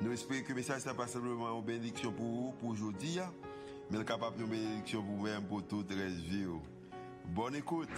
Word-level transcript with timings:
Nous 0.00 0.12
espérons 0.12 0.42
que 0.42 0.48
le 0.48 0.54
message 0.56 0.86
n'est 0.86 0.94
pas 0.94 1.06
simplement 1.06 1.56
une 1.56 1.64
bénédiction 1.64 2.12
pour 2.12 2.26
vous, 2.26 2.52
pour 2.58 2.70
aujourd'hui, 2.70 3.18
mais 3.90 3.98
il 3.98 4.00
est 4.00 4.04
capable 4.04 4.38
de 4.38 4.44
bénédiction 4.44 5.02
pour 5.02 5.16
vous-même, 5.16 5.42
pour 5.44 5.62
toute 5.62 5.90
la 5.90 6.06
vie. 6.06 6.46
Bonne 7.26 7.56
écoute. 7.56 7.88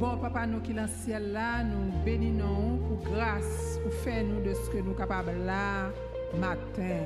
Bon 0.00 0.16
papa, 0.16 0.46
nous 0.46 0.60
qui 0.60 0.72
dans 0.72 0.82
le 0.82 0.88
ciel 0.88 1.32
là, 1.32 1.62
nous 1.62 1.92
bénissons 2.04 2.78
pour 2.88 3.12
grâce, 3.12 3.78
pour 3.82 3.92
faire 3.92 4.24
nous 4.24 4.42
de 4.42 4.54
ce 4.54 4.70
que 4.70 4.78
nous 4.78 4.86
sommes 4.86 4.96
capables 4.96 5.36
là, 5.44 5.90
matin. 6.38 7.04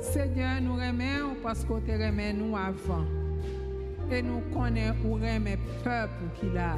Seigneur, 0.00 0.60
nous 0.62 0.74
remercions 0.74 1.36
parce 1.42 1.64
que 1.64 1.80
tu 1.80 1.92
remet 1.92 2.32
nous 2.32 2.56
avant. 2.56 3.04
Et 4.10 4.22
nous 4.22 4.40
connaissons 4.52 4.94
où 5.04 5.14
remet 5.14 5.58
peuple 5.84 6.24
qu'il 6.38 6.56
a. 6.56 6.76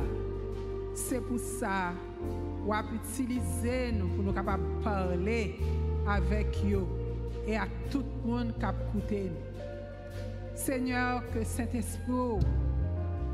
C'est 0.94 1.20
pour 1.20 1.38
ça 1.38 1.92
wap 2.68 2.90
utilize 2.94 3.78
nou 3.96 4.10
pou 4.14 4.26
nou 4.26 4.34
kapap 4.36 4.62
parle 4.84 5.40
avek 6.10 6.60
yo 6.66 6.84
e 7.46 7.56
a 7.58 7.66
tout 7.90 8.06
moun 8.26 8.52
kap 8.62 8.78
koute 8.92 9.24
nou. 9.30 9.48
Senyor, 10.62 11.24
ke 11.32 11.42
Saint-Espou 11.48 12.38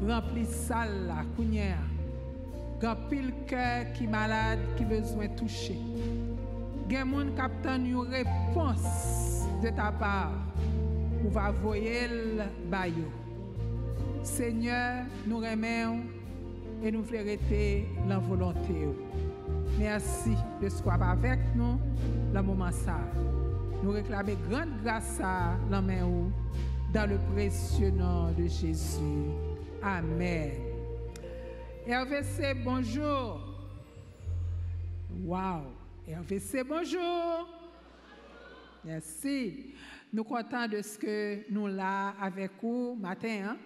rempli 0.07 0.47
sal 0.49 0.93
la 1.09 1.25
kounyer, 1.35 1.81
gan 2.81 3.03
pil 3.11 3.33
kèr 3.51 3.91
ki 3.99 4.07
malade 4.09 4.65
ki 4.79 4.87
bezwen 4.89 5.35
touche. 5.37 5.77
Gen 6.89 7.11
moun 7.11 7.35
kap 7.37 7.53
tan 7.65 7.85
yon 7.85 8.09
repons 8.15 8.87
de 9.61 9.75
ta 9.77 9.91
par 10.01 10.33
ou 11.19 11.35
va 11.35 11.51
voyel 11.61 12.47
bayo. 12.73 13.11
Senyor, 14.25 15.05
nou 15.27 15.43
remen 15.45 15.99
ou 15.99 16.18
et 16.83 16.91
nous 16.93 17.03
voulons 17.03 17.37
la 18.09 18.19
volonté. 18.19 18.89
Merci 19.79 20.35
de 20.61 20.69
ce 20.69 20.83
avec 20.89 21.41
nous 21.55 21.79
le 22.33 22.43
moment 22.43 22.71
ça. 22.71 22.99
Nous 23.83 23.91
réclamons 23.91 24.37
grande 24.49 24.71
grâce 24.83 25.21
à 25.23 25.57
la 25.71 25.81
main 25.81 26.31
dans 26.93 27.09
le 27.09 27.19
précieux 27.33 27.91
nom 27.91 28.31
de 28.33 28.47
Jésus. 28.47 29.31
Amen. 29.83 30.51
RVC, 31.87 32.55
bonjour. 32.65 33.41
Wow. 35.25 35.63
RVC, 36.09 36.65
bonjour. 36.65 37.49
Merci. 38.85 39.75
Nous 40.13 40.25
contents 40.25 40.67
de 40.67 40.81
ce 40.83 40.99
que 40.99 41.53
nous 41.53 41.67
là 41.67 42.15
avec 42.21 42.53
vous 42.63 42.97
matin. 43.01 43.51
Hein? 43.51 43.57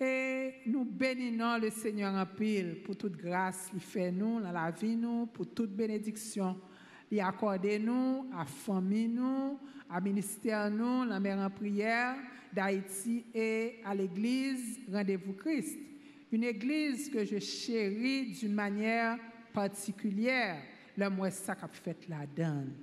Et 0.00 0.54
nous 0.66 0.84
bénissons 0.84 1.58
le 1.60 1.70
Seigneur 1.70 2.14
en 2.14 2.26
pile 2.26 2.82
pour 2.84 2.96
toute 2.96 3.16
grâce 3.16 3.68
qu'il 3.70 3.80
fait 3.80 4.12
nous 4.12 4.40
dans 4.40 4.52
la 4.52 4.70
vie, 4.70 4.96
nous, 4.96 5.26
pour 5.26 5.46
toute 5.48 5.70
bénédiction 5.70 6.56
il 7.10 7.20
accorde 7.20 7.66
nous, 7.80 8.26
à 8.36 8.44
famille 8.44 9.08
nous, 9.08 9.58
à 9.88 10.00
ministère 10.00 10.70
nous, 10.70 11.04
la 11.04 11.18
mère 11.18 11.38
en 11.38 11.50
prière 11.50 12.16
d'Haïti 12.52 13.24
et 13.34 13.76
à 13.84 13.94
l'église 13.94 14.80
Rendez-vous 14.90 15.32
Christ. 15.34 15.78
Une 16.30 16.44
église 16.44 17.08
que 17.08 17.24
je 17.24 17.38
chéris 17.38 18.32
d'une 18.32 18.54
manière 18.54 19.18
particulière. 19.52 20.62
Le 20.96 21.08
mois 21.08 21.30
ça 21.30 21.54
qu'a 21.54 21.68
fait 21.68 22.06
la 22.08 22.26
donne. 22.26 22.74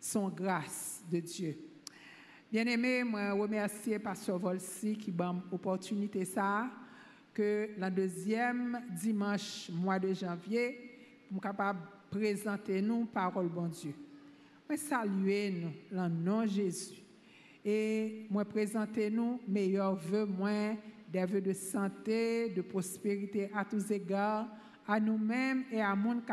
Son 0.00 0.28
grâce 0.28 1.02
de 1.10 1.20
Dieu. 1.20 1.56
Bien-aimé, 2.50 3.04
je 3.04 3.30
remercie 3.32 3.98
Pasteur 3.98 4.38
Volsi 4.38 4.96
qui 4.96 5.12
m'a 5.12 5.34
l'opportunité 5.52 6.24
ça, 6.24 6.70
que 7.34 7.68
le 7.78 7.90
deuxième 7.90 8.80
dimanche 8.98 9.68
mois 9.70 9.98
de 9.98 10.14
janvier, 10.14 10.78
pour 11.30 11.42
capable 11.42 11.80
présenter 12.10 12.80
nous 12.80 13.04
parole 13.04 13.48
bon 13.48 13.66
Dieu. 13.66 13.92
Je 14.70 14.76
saluer 14.76 15.50
nous, 15.50 15.72
le 15.92 16.08
nom 16.08 16.40
de 16.40 16.46
Jésus. 16.46 17.02
Et 17.62 18.26
moi 18.30 18.46
présenter 18.46 19.10
nous 19.10 19.40
meilleurs 19.46 19.96
vœux, 19.96 20.24
moins 20.24 20.74
des 21.12 21.26
vœux 21.26 21.42
de 21.42 21.52
santé, 21.52 22.48
de 22.48 22.62
prospérité 22.62 23.50
à 23.54 23.62
tous 23.62 23.90
égards, 23.90 24.48
à 24.86 24.98
nous-mêmes 24.98 25.64
et 25.70 25.82
à 25.82 25.94
monde 25.94 26.22
qui 26.24 26.32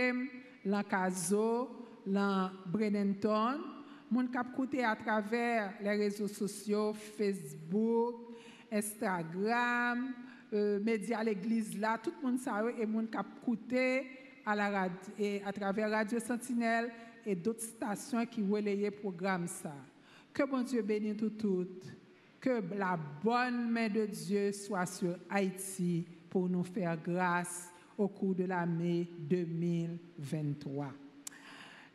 a 0.00 0.12
l'Ancazo, 0.64 1.70
dans 2.04 2.50
Brennenton, 2.66 3.75
moun 4.10 4.28
kap 4.30 4.52
koute 4.54 4.78
à 4.82 4.94
travers 4.96 5.72
les 5.80 5.96
réseaux 5.96 6.28
sociaux, 6.28 6.92
Facebook, 6.94 8.36
Instagram, 8.70 10.12
euh, 10.52 10.80
médias 10.80 11.24
l'église 11.24 11.78
là, 11.78 11.98
tout 12.02 12.12
le 12.20 12.26
monde 12.28 12.38
sait 12.38 12.50
et 12.78 12.86
moun 12.86 13.08
kap 13.08 13.26
à 14.44 14.54
la 14.54 14.70
radio 14.70 15.12
et 15.18 15.42
travers 15.54 15.90
Radio 15.90 16.20
Sentinelle 16.20 16.90
et 17.24 17.34
d'autres 17.34 17.62
stations 17.62 18.24
qui 18.26 18.42
relayaient 18.42 18.92
programme 18.92 19.48
ça. 19.48 19.74
Que 20.32 20.44
bon 20.44 20.62
Dieu 20.62 20.82
bénisse 20.82 21.16
tout 21.16 21.30
tout. 21.30 21.66
Que 22.40 22.62
la 22.76 22.96
bonne 23.24 23.70
main 23.70 23.88
de 23.88 24.06
Dieu 24.06 24.52
soit 24.52 24.86
sur 24.86 25.16
Haïti 25.28 26.06
pour 26.30 26.48
nous 26.48 26.62
faire 26.62 26.96
grâce 27.02 27.72
au 27.98 28.06
cours 28.06 28.34
de 28.34 28.44
l'année 28.44 29.08
2023. 29.18 30.92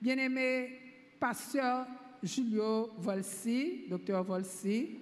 Bien-aimé 0.02 0.80
pasteur 1.20 1.86
Julio 2.24 2.92
Volsi, 3.00 3.86
docteur 3.90 4.24
Volsi, 4.24 5.00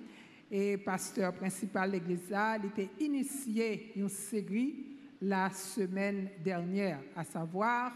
et 0.51 0.77
pasteur 0.77 1.33
principal 1.33 1.91
de 1.91 1.97
l'Église, 1.97 2.31
il 2.31 2.65
était 2.67 2.89
initié 3.03 3.91
une 3.95 4.09
série 4.09 4.85
la 5.21 5.49
semaine 5.51 6.29
dernière, 6.43 6.99
à 7.15 7.23
savoir 7.23 7.91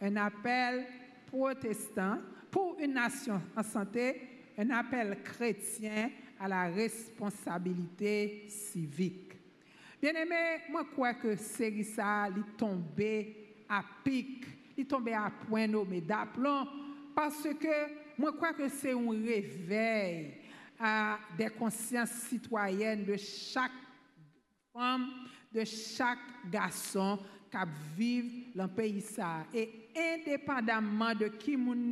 un 0.00 0.16
appel 0.16 0.86
protestant 1.26 2.18
pour 2.50 2.76
une 2.80 2.94
nation 2.94 3.40
en 3.56 3.62
santé, 3.62 4.20
un 4.58 4.70
appel 4.70 5.18
chrétien 5.22 6.10
à 6.40 6.48
la 6.48 6.64
responsabilité 6.64 8.46
civique. 8.48 9.34
Bien-aimé, 10.00 10.62
moi 10.70 10.82
je 10.84 10.92
crois 10.92 11.14
que 11.14 11.36
série 11.36 11.84
ça, 11.84 12.26
est 12.28 12.56
tombé 12.56 13.36
à 13.68 13.84
pic, 14.02 14.44
il 14.76 14.82
est 14.82 14.86
tombé 14.86 15.12
à 15.12 15.30
point 15.48 15.68
nommé 15.68 16.00
d'aplomb 16.00 16.66
parce 17.14 17.42
que 17.60 18.01
moi, 18.18 18.30
je 18.32 18.36
crois 18.36 18.52
que 18.52 18.68
c'est 18.68 18.92
un 18.92 19.10
réveil 19.10 20.34
à 20.78 21.18
des 21.36 21.48
consciences 21.48 22.10
citoyennes 22.28 23.04
de 23.04 23.16
chaque 23.16 23.70
femme, 24.72 25.08
de 25.52 25.64
chaque 25.64 26.18
garçon 26.50 27.18
qui 27.50 27.58
vit 27.96 28.46
dans 28.54 28.64
le 28.64 28.70
pays. 28.70 29.04
Et 29.54 29.88
indépendamment 29.96 31.14
de 31.14 31.28
qui 31.28 31.56
moun 31.56 31.90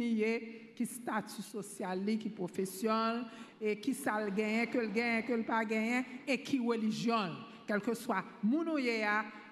qui 0.75 0.87
statut 0.87 1.43
social, 1.43 2.05
qui 2.19 2.31
profession, 2.31 3.25
et 3.61 3.79
qui 3.79 3.93
ça 3.93 4.25
le 4.25 4.31
gagne, 4.31 4.67
que 4.67 4.79
le 4.79 4.89
gagne, 4.89 5.23
que 5.23 5.35
le 5.35 5.43
pas 5.43 5.65
gagne, 5.65 6.05
et 6.27 6.43
qui 6.43 6.59
religion, 6.59 7.37
quel 7.67 7.81
que 7.81 7.95
soit 7.95 8.25
moun 8.43 8.71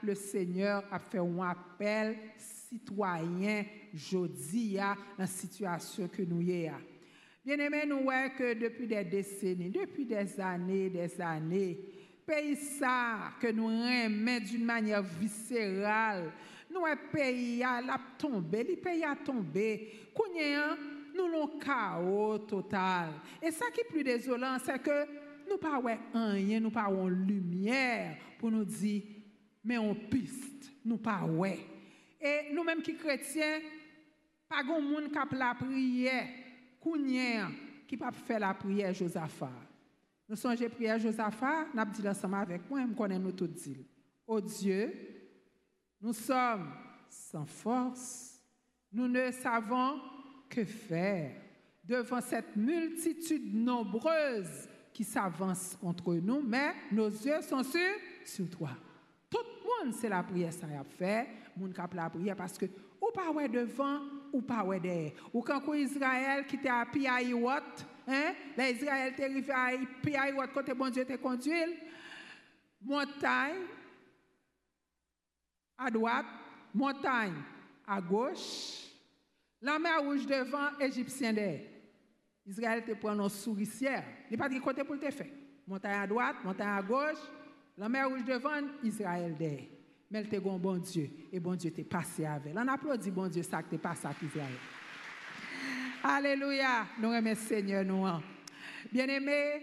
le 0.02 0.14
Seigneur 0.14 0.84
a 0.90 0.98
fait 0.98 1.18
un 1.18 1.40
appel 1.40 2.16
citoyen 2.68 3.64
jodi 3.94 4.76
dans 4.76 4.96
la 5.18 5.26
situation 5.26 6.08
que 6.08 6.22
nous 6.22 6.40
y 6.40 6.70
Bien 7.44 7.58
aimé, 7.58 7.84
nous 7.86 8.02
voyons 8.02 8.30
que 8.36 8.54
depuis 8.54 8.86
des 8.86 9.04
décennies, 9.04 9.70
depuis 9.70 10.04
des 10.04 10.38
années, 10.38 10.90
des 10.90 11.20
années, 11.20 11.78
pays 12.26 12.56
ça 12.56 13.32
que 13.40 13.50
nous 13.50 13.68
remet 13.68 14.40
d'une 14.40 14.64
manière 14.64 15.02
viscérale, 15.02 16.30
nous 16.70 16.84
un 16.84 16.96
pays 16.96 17.62
a 17.62 17.82
tombé, 18.18 18.64
le 18.64 18.76
pays 18.76 19.02
a 19.02 19.16
tombé. 19.16 19.88
nous 21.16 21.24
avons 21.24 21.58
chaos 21.58 22.38
total. 22.40 23.12
Et 23.42 23.50
ça 23.50 23.66
qui 23.72 23.80
est 23.80 23.88
plus 23.88 24.04
désolant, 24.04 24.58
c'est 24.62 24.82
que 24.82 25.06
nous 25.48 25.56
pas 25.56 25.80
rien, 26.12 26.60
nous 26.60 26.70
pas 26.70 26.90
lumière 27.08 28.16
pour 28.38 28.50
nous 28.50 28.64
dire 28.64 29.02
mais 29.64 29.78
on 29.78 29.94
piste, 29.94 30.70
nous 30.84 30.98
pas 30.98 31.24
ouais. 31.24 31.58
Et 32.20 32.52
nous-mêmes 32.52 32.82
qui 32.82 32.96
chrétiens, 32.96 33.60
pas 34.48 34.62
de 34.62 34.68
monde 34.68 35.10
qui 35.10 35.36
la 35.36 35.54
prière, 35.54 36.26
qui 37.86 37.96
pas 37.96 38.12
faire 38.12 38.40
la 38.40 38.54
prière 38.54 38.92
Josaphat. 38.92 39.50
Nous 40.28 40.36
songeons 40.36 40.68
prière 40.68 40.98
Josaphat, 40.98 41.68
nous 41.72 41.80
avons 41.80 41.90
dit 41.90 42.08
ensemble 42.08 42.34
avec 42.36 42.68
moi, 42.68 42.80
nous 42.80 42.94
connaissons 42.94 43.22
nous 43.22 43.32
tout 43.32 43.46
dit. 43.46 43.86
Oh 44.26 44.40
Dieu, 44.40 44.92
nous 46.00 46.12
sommes 46.12 46.72
sans 47.08 47.46
force, 47.46 48.40
nous 48.92 49.08
ne 49.08 49.30
savons 49.30 50.00
que 50.48 50.64
faire 50.64 51.32
devant 51.84 52.20
cette 52.20 52.54
multitude 52.56 53.54
nombreuse 53.54 54.68
qui 54.92 55.04
s'avance 55.04 55.76
contre 55.80 56.14
nous, 56.16 56.42
mais 56.42 56.74
nos 56.92 57.08
yeux 57.08 57.40
sont 57.40 57.62
sur, 57.62 57.80
sur 58.24 58.50
toi. 58.50 58.70
Tout 59.30 59.38
le 59.38 59.86
monde, 59.86 59.94
c'est 59.94 60.08
la 60.08 60.22
prière 60.22 60.52
ça 60.52 60.66
a 60.66 60.84
fait. 60.84 61.26
Parce 62.36 62.58
que 62.58 62.66
ou 63.00 63.10
pas 63.14 63.30
ouais 63.30 63.48
devant 63.48 64.00
ou 64.32 64.42
pas 64.42 64.64
ouais 64.64 64.80
derrière. 64.80 65.12
Ou 65.32 65.42
quand 65.42 65.74
Israël 65.74 66.46
qui 66.46 66.56
était 66.56 66.68
à 66.68 66.84
Piaïwot, 66.86 67.50
hein, 68.06 68.32
les 68.56 68.72
Israël 68.72 69.12
était 69.12 69.24
arrivé 69.24 69.52
à 69.52 69.70
Piaïwot 70.02 70.48
côté 70.52 70.74
bon 70.74 70.90
Dieu 70.90 71.04
te 71.04 71.16
conduit, 71.16 71.52
montagne 72.82 73.62
à 75.76 75.90
droite, 75.90 76.26
montagne 76.74 77.34
à 77.86 78.00
gauche, 78.00 78.88
la 79.60 79.78
mer 79.78 80.02
rouge 80.02 80.26
devant, 80.26 80.76
égyptien 80.78 81.32
derrière. 81.32 81.66
Israël 82.46 82.84
te 82.84 82.92
prend 82.92 83.14
nos 83.14 83.28
souricières. 83.28 84.04
Il 84.30 84.36
n'y 84.36 84.42
a 84.42 84.48
pas 84.48 84.54
de 84.54 84.58
côté 84.58 84.82
pour 84.82 84.98
te 84.98 85.10
faire. 85.10 85.26
Montagne 85.66 86.00
à 86.00 86.06
droite, 86.06 86.36
montagne 86.44 86.68
à 86.68 86.82
gauche, 86.82 87.18
la 87.76 87.88
mer 87.88 88.08
rouge 88.08 88.24
devant, 88.24 88.60
Israël 88.82 89.36
derrière. 89.36 89.77
Mais 90.10 90.20
elle 90.20 90.28
te 90.28 90.36
bon 90.36 90.78
Dieu. 90.78 91.10
Et 91.32 91.38
bon 91.38 91.54
Dieu 91.54 91.70
t'est 91.70 91.84
passé 91.84 92.24
avec. 92.24 92.54
On 92.56 92.66
applaudit 92.66 93.10
bon 93.10 93.28
Dieu 93.28 93.42
ça 93.42 93.62
que 93.62 93.76
passé 93.76 94.06
avec 94.06 94.22
Israël. 94.22 94.54
Alléluia. 96.02 96.86
Nous 96.98 97.10
remercions 97.10 97.48
Seigneur, 97.48 97.84
nous. 97.84 98.06
Bien-aimés, 98.90 99.62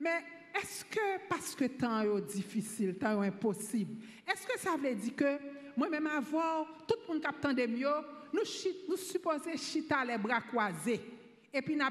mais 0.00 0.24
est-ce 0.54 0.84
que 0.84 1.28
parce 1.28 1.54
que 1.54 1.64
temps 1.64 2.02
est 2.02 2.22
difficile, 2.22 2.96
temps 2.96 3.22
est 3.22 3.28
impossible, 3.28 4.02
est-ce 4.30 4.46
que 4.46 4.58
ça 4.58 4.76
veut 4.76 4.94
dire 4.94 5.16
que 5.16 5.38
moi-même 5.76 6.06
avant, 6.06 6.66
tout 6.86 6.94
le 7.08 7.14
monde 7.14 7.22
qui 7.22 7.54
de 7.54 7.66
mieux, 7.66 7.88
nous, 8.32 8.96
supposons 8.96 9.56
chita 9.56 10.04
les 10.04 10.18
bras 10.18 10.40
croisés 10.40 11.00
et 11.52 11.60
puis 11.60 11.76
nous 11.76 11.84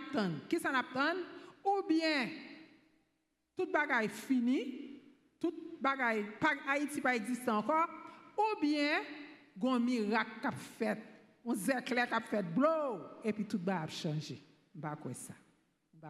Qui 0.49 0.59
ça 0.59 0.71
nous 0.71 1.71
Ou 1.71 1.83
bien, 1.87 2.29
tout 3.55 3.71
bagaille 3.71 4.09
fini, 4.09 4.90
bagaille, 5.81 6.25
Haïti 6.67 7.01
pas 7.01 7.17
encore, 7.47 7.89
ou 8.37 8.61
bien, 8.61 8.99
un 9.63 9.79
miracle 9.79 10.31
qui 10.39 10.47
a 10.47 10.51
fait, 10.51 10.97
un 11.45 11.81
qui 11.81 11.93
a 11.93 12.21
fait 12.21 12.43
blow, 12.43 12.99
et 13.23 13.33
puis 13.33 13.45
tout 13.45 13.59
va 13.63 13.87
changer. 13.87 14.41
Quoi 15.01 15.13
ça. 15.13 15.33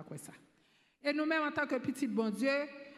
Quoi 0.08 0.18
ça. 0.18 0.34
Et 1.04 1.14
nous-mêmes, 1.14 1.44
en 1.44 1.52
tant 1.52 1.66
que 1.66 1.76
petit 1.76 2.08
bon 2.08 2.30
Dieu, 2.30 2.50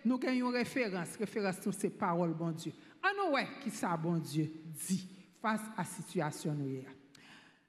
nous 0.03 0.19
avons 0.21 0.33
une 0.33 0.45
référence, 0.47 1.15
référence 1.15 1.61
sur 1.61 1.73
ces 1.73 1.89
paroles, 1.89 2.33
bon 2.33 2.51
Dieu. 2.51 2.73
En 3.01 3.31
nous, 3.31 3.37
qui 3.61 3.69
ça, 3.69 3.95
bon 3.95 4.17
Dieu, 4.17 4.51
dit 4.65 5.09
face 5.41 5.61
à 5.77 5.79
la 5.79 5.83
situation 5.83 6.53
nous 6.53 6.83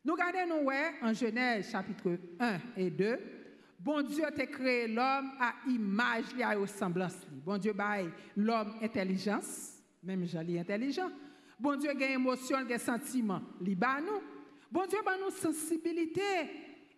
Nous 0.04 0.12
regardons 0.12 0.62
nous 0.62 0.70
en 1.02 1.12
Genèse 1.12 1.70
chapitre 1.70 2.18
1 2.38 2.58
et 2.76 2.90
2. 2.90 3.43
Bon 3.84 4.00
Dieu 4.00 4.24
a 4.24 4.30
créé 4.30 4.88
l'homme 4.88 5.32
à 5.38 5.52
image 5.68 6.24
et 6.38 6.42
à 6.42 6.58
ressemblance. 6.58 7.18
Bon 7.44 7.58
Dieu 7.58 7.74
bail 7.74 8.10
l'homme 8.34 8.76
intelligence, 8.80 9.74
même 10.02 10.26
joli 10.26 10.58
intelligent. 10.58 11.10
Bon 11.60 11.76
Dieu 11.76 11.90
a 11.90 12.10
émotion, 12.10 12.64
des 12.64 12.78
sentiments, 12.78 13.42
nous. 13.60 14.22
Bon 14.72 14.86
Dieu 14.86 14.98
a 15.04 15.18
nous 15.18 15.30
sensibilité. 15.30 16.22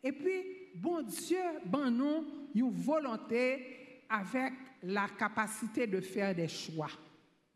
Et 0.01 0.13
puis, 0.13 0.45
bon 0.77 1.03
Dieu 1.03 1.41
a 1.41 1.91
nous 1.91 2.25
une 2.55 2.71
volonté 2.71 4.05
avec 4.09 4.53
la 4.85 5.09
capacité 5.09 5.89
de 5.89 6.01
faire 6.01 6.37
des 6.37 6.47
choix. 6.47 6.91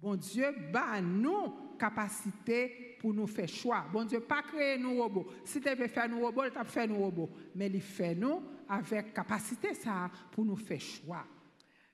Bon 0.00 0.16
Dieu, 0.16 0.46
bah 0.72 1.00
nous 1.00 1.69
capacité 1.80 2.96
pour 3.00 3.14
nous 3.14 3.26
faire 3.26 3.48
choix. 3.48 3.86
Bon 3.90 4.04
Dieu, 4.04 4.20
pas 4.20 4.42
créer 4.42 4.76
nous 4.76 5.00
robots. 5.00 5.26
Si 5.44 5.60
tu 5.60 5.74
veux 5.74 5.88
faire 5.88 6.08
nous 6.08 6.20
robots, 6.20 6.50
t'a 6.50 6.64
fait 6.64 6.86
nous 6.86 6.98
robots. 6.98 7.30
Mais 7.54 7.68
il 7.68 7.80
fait 7.80 8.14
nous 8.14 8.42
avec 8.68 9.14
capacité 9.14 9.72
ça 9.72 10.10
pour 10.30 10.44
nous 10.44 10.56
faire 10.56 10.80
choix. 10.80 11.24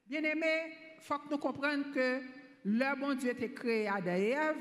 Bien 0.08 0.22
aimé, 0.24 0.72
il 0.98 1.02
faut 1.02 1.18
que 1.18 1.30
nous 1.30 1.38
comprenions 1.38 1.92
que 1.94 2.20
le 2.64 3.00
bon 3.00 3.14
Dieu 3.14 3.32
t'a 3.34 3.48
créé 3.48 3.86
Adam 3.86 4.16
et 4.16 4.30
Ève, 4.30 4.56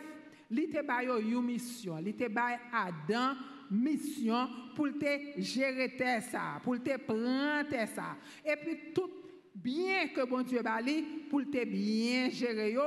il 0.51 0.69
t'a 0.69 1.03
une 1.03 1.41
mission, 1.41 1.97
il 1.97 2.15
t'a 2.15 2.59
Adam 2.71 3.35
mission 3.71 4.47
pour 4.75 4.87
te 4.87 5.41
gérer 5.41 5.97
ça, 6.21 6.61
pour 6.63 6.81
te 6.83 6.97
prendre 6.97 7.87
ça. 7.87 8.15
Et 8.45 8.55
puis 8.55 8.93
tout 8.93 9.09
bien 9.55 10.09
que 10.09 10.25
bon 10.25 10.43
Dieu 10.43 10.61
bali 10.61 11.01
pour 11.29 11.41
te 11.41 11.65
bien 11.65 12.29
gérer 12.29 12.77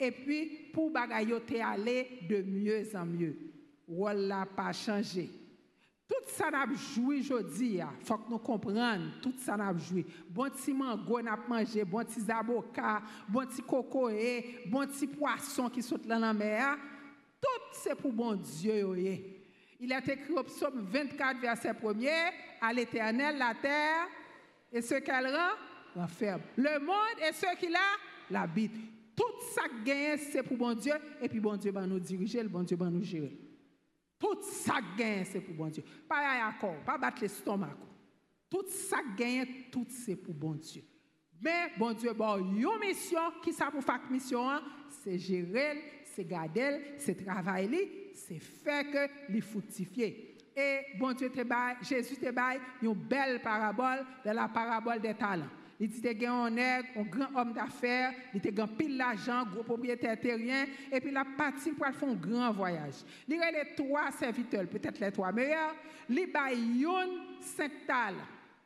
et 0.00 0.10
puis 0.10 0.70
pour 0.72 0.90
bagaille 0.90 1.34
te 1.46 1.54
aller 1.54 2.20
de 2.28 2.42
mieux 2.42 2.84
en 2.94 3.06
mieux. 3.06 3.36
Voilà 3.88 4.46
pas 4.46 4.72
changé. 4.72 5.30
Tout 6.08 6.28
ça 6.28 6.50
n'a 6.50 6.64
joué 6.94 7.18
aujourd'hui, 7.18 7.80
faut 8.04 8.18
que 8.18 8.30
nous 8.30 8.38
comprenions, 8.38 9.10
tout 9.20 9.34
ça 9.38 9.56
n'a 9.56 9.76
joué. 9.76 10.06
Bon 10.28 10.48
petit 10.48 10.72
mango 10.72 11.20
n'a 11.20 11.36
mangé, 11.48 11.84
bon 11.84 12.04
petit 12.04 12.30
avocat, 12.30 13.02
bon 13.28 13.44
petit 13.44 13.62
coco, 13.62 14.08
bon 14.66 14.86
petit 14.86 15.08
poisson 15.08 15.68
qui 15.68 15.82
saute 15.82 16.06
dans 16.06 16.20
la 16.20 16.32
mer, 16.32 16.78
tout 17.40 17.48
c'est 17.72 17.96
pour 17.96 18.12
bon 18.12 18.34
Dieu. 18.34 18.86
Il 19.80 19.90
est 19.90 20.08
écrit 20.08 20.32
au 20.32 20.44
psaume 20.44 20.86
24, 20.88 21.40
verset 21.40 21.72
1er, 21.72 22.32
à 22.60 22.72
l'éternel 22.72 23.36
la 23.36 23.54
terre 23.54 24.06
et 24.72 24.80
ce 24.82 24.94
qu'elle 24.94 25.26
rend 25.26 26.06
ferme. 26.06 26.42
Le 26.56 26.78
monde 26.78 27.18
et 27.28 27.32
ceux 27.32 27.56
qui 27.58 27.68
l'habitent. 28.30 28.95
Tout 29.16 29.40
ça 29.54 29.62
gagne, 29.84 30.18
c'est 30.18 30.42
pour 30.42 30.58
bon 30.58 30.74
Dieu, 30.74 30.92
et 31.22 31.28
puis 31.28 31.40
bon 31.40 31.56
Dieu 31.56 31.72
va 31.72 31.86
nous 31.86 31.98
diriger, 31.98 32.42
le 32.42 32.48
bon 32.48 32.62
Dieu 32.62 32.76
va 32.76 32.90
nous 32.90 33.02
gérer. 33.02 33.36
Tout 34.18 34.38
ça 34.42 34.74
gagne, 34.96 35.24
c'est 35.24 35.40
pour 35.40 35.54
bon 35.54 35.68
Dieu. 35.68 35.82
Pas 36.08 36.18
à 36.18 36.48
accord, 36.48 36.76
pas 36.84 36.98
battre 36.98 37.22
l'estomac. 37.22 37.76
Tout 38.50 38.66
ça 38.68 38.98
gagne, 39.16 39.46
tout 39.72 39.86
c'est 39.88 40.16
pour 40.16 40.34
bon 40.34 40.54
Dieu. 40.54 40.84
Mais 41.40 41.72
bon 41.78 41.92
Dieu, 41.92 42.12
bon, 42.12 42.38
une 42.38 42.78
mission, 42.80 43.20
qui 43.42 43.52
ça 43.52 43.70
pour 43.70 43.82
faire 43.82 44.00
mission, 44.10 44.48
hein? 44.48 44.62
c'est 45.02 45.18
gérer, 45.18 46.02
c'est 46.04 46.24
garder, 46.24 46.94
c'est 46.98 47.24
travailler, 47.24 48.10
c'est 48.14 48.38
faire 48.38 48.90
que 48.90 49.32
les 49.32 49.40
fructifier. 49.40 50.36
Et 50.56 50.98
bon 50.98 51.12
Dieu 51.12 51.30
te 51.30 51.40
Jésus 51.82 52.16
te 52.16 52.32
une 52.82 52.94
belle 52.94 53.42
parabole 53.42 54.06
de 54.24 54.30
la 54.30 54.48
parabole 54.48 55.00
des 55.00 55.14
talents. 55.14 55.50
Il 55.78 55.88
dit 55.88 56.00
qu'il 56.00 56.26
un 56.26 56.50
nègre, 56.50 56.88
un 56.96 57.02
grand 57.02 57.40
homme 57.40 57.52
d'affaires, 57.52 58.12
il 58.32 58.38
était 58.38 58.60
un 58.60 58.66
pile 58.66 58.96
d'argent, 58.96 59.44
gros 59.44 59.62
propriétaire 59.62 60.18
terrien, 60.18 60.64
et 60.90 61.00
puis 61.00 61.10
il 61.10 61.16
a 61.16 61.24
parti 61.36 61.70
pour 61.72 61.86
faire 61.86 62.08
un 62.08 62.14
grand 62.14 62.52
voyage. 62.52 63.04
Il 63.28 63.42
a 63.42 63.50
les 63.50 63.74
trois 63.74 64.10
serviteurs, 64.12 64.66
peut-être 64.66 64.98
les 64.98 65.12
trois 65.12 65.32
meilleurs, 65.32 65.74
il 66.08 66.30
a 66.34 66.52
une 66.52 67.40
cinq 67.40 67.86
talents. 67.86 68.16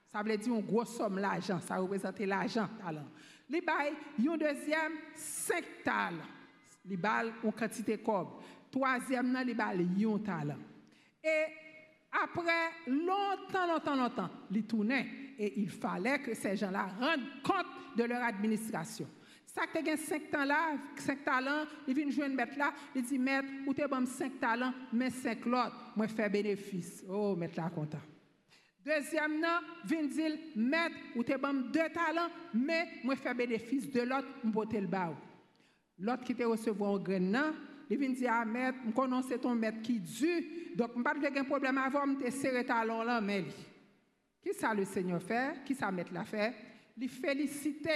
Ça 0.06 0.22
veut 0.22 0.36
dire 0.36 0.54
une 0.54 0.64
grosse 0.64 0.96
somme 0.96 1.18
l'argent, 1.18 1.60
ça 1.60 1.76
représente 1.76 2.18
l'argent, 2.20 2.68
talent. 2.80 3.06
Il 3.48 3.62
a 3.68 3.90
une 4.18 4.36
deuxième 4.36 4.92
cinq 5.14 5.64
talents. 5.84 6.16
Il 6.88 7.04
a 7.04 7.24
une 7.24 7.52
quantité 7.52 7.96
de 7.96 8.02
cob. 8.02 8.28
Troisième, 8.70 9.36
il 9.46 9.60
a 9.60 9.68
un 9.68 10.18
talent. 10.18 10.58
Après 12.12 12.70
longtemps, 12.86 13.66
longtemps, 13.66 13.96
longtemps, 13.96 14.30
il 14.50 14.64
tournait 14.64 15.06
et 15.38 15.60
il 15.60 15.68
fallait 15.68 16.18
que 16.18 16.34
ces 16.34 16.56
gens-là 16.56 16.88
rendent 16.98 17.42
compte 17.42 17.96
de 17.96 18.04
leur 18.04 18.22
administration. 18.22 19.06
Ça 19.46 19.62
tu 19.72 19.90
as 19.90 19.96
5 19.96 20.30
talents, 20.30 20.78
5 20.96 21.24
talents, 21.24 21.64
il 21.88 21.94
vient 21.94 22.10
jouer 22.10 22.26
une 22.26 22.36
bête 22.36 22.56
là, 22.56 22.72
il 22.94 23.02
dit, 23.02 23.18
maître, 23.18 23.48
ou 23.66 23.74
tu 23.74 23.82
as 23.82 24.06
5 24.06 24.38
talents, 24.38 24.72
mais 24.92 25.10
5 25.10 25.44
l'autre, 25.46 25.92
moi 25.96 26.06
fais 26.06 26.28
bénéfice. 26.28 27.04
Oh, 27.08 27.34
maître 27.34 27.56
là 27.56 27.68
content. 27.68 27.98
Deuxième 28.84 29.40
nom, 29.40 29.58
vient 29.84 30.04
dire, 30.04 30.38
maître, 30.54 30.96
ou 31.16 31.24
tu 31.24 31.32
as 31.32 31.38
2 31.38 31.72
talents, 31.72 32.30
mais 32.54 32.88
moi 33.02 33.16
fais 33.16 33.34
bénéfice 33.34 33.90
de 33.90 34.02
l'autre, 34.02 34.28
moi 34.44 34.66
le 34.72 34.86
bas. 34.86 35.14
L'autre 35.98 36.24
qui 36.24 36.34
te 36.34 36.44
recevoir 36.44 36.92
au 36.92 36.98
grain, 36.98 37.52
il 37.90 37.98
vient 37.98 38.10
dire, 38.10 38.30
ah, 38.32 38.44
maître, 38.44 38.78
je 38.86 38.92
connais 38.92 39.38
ton 39.38 39.54
maître 39.54 39.82
qui 39.82 39.98
dû, 39.98 40.74
donc 40.76 40.92
je 40.94 40.98
n'ai 40.98 41.02
pas 41.02 41.14
de 41.14 41.44
problème 41.44 41.78
avant, 41.78 42.06
je 42.06 42.24
te 42.24 42.30
serrer 42.30 42.64
talon 42.64 43.02
là, 43.02 43.20
mais 43.20 43.44
qui 44.40 44.54
ça 44.54 44.72
le 44.72 44.84
Seigneur 44.84 45.20
fait? 45.20 45.64
Qui 45.64 45.74
ça 45.74 45.90
met 45.90 46.04
la 46.12 46.24
fait? 46.24 46.54
Il 46.96 47.08
félicite 47.08 47.88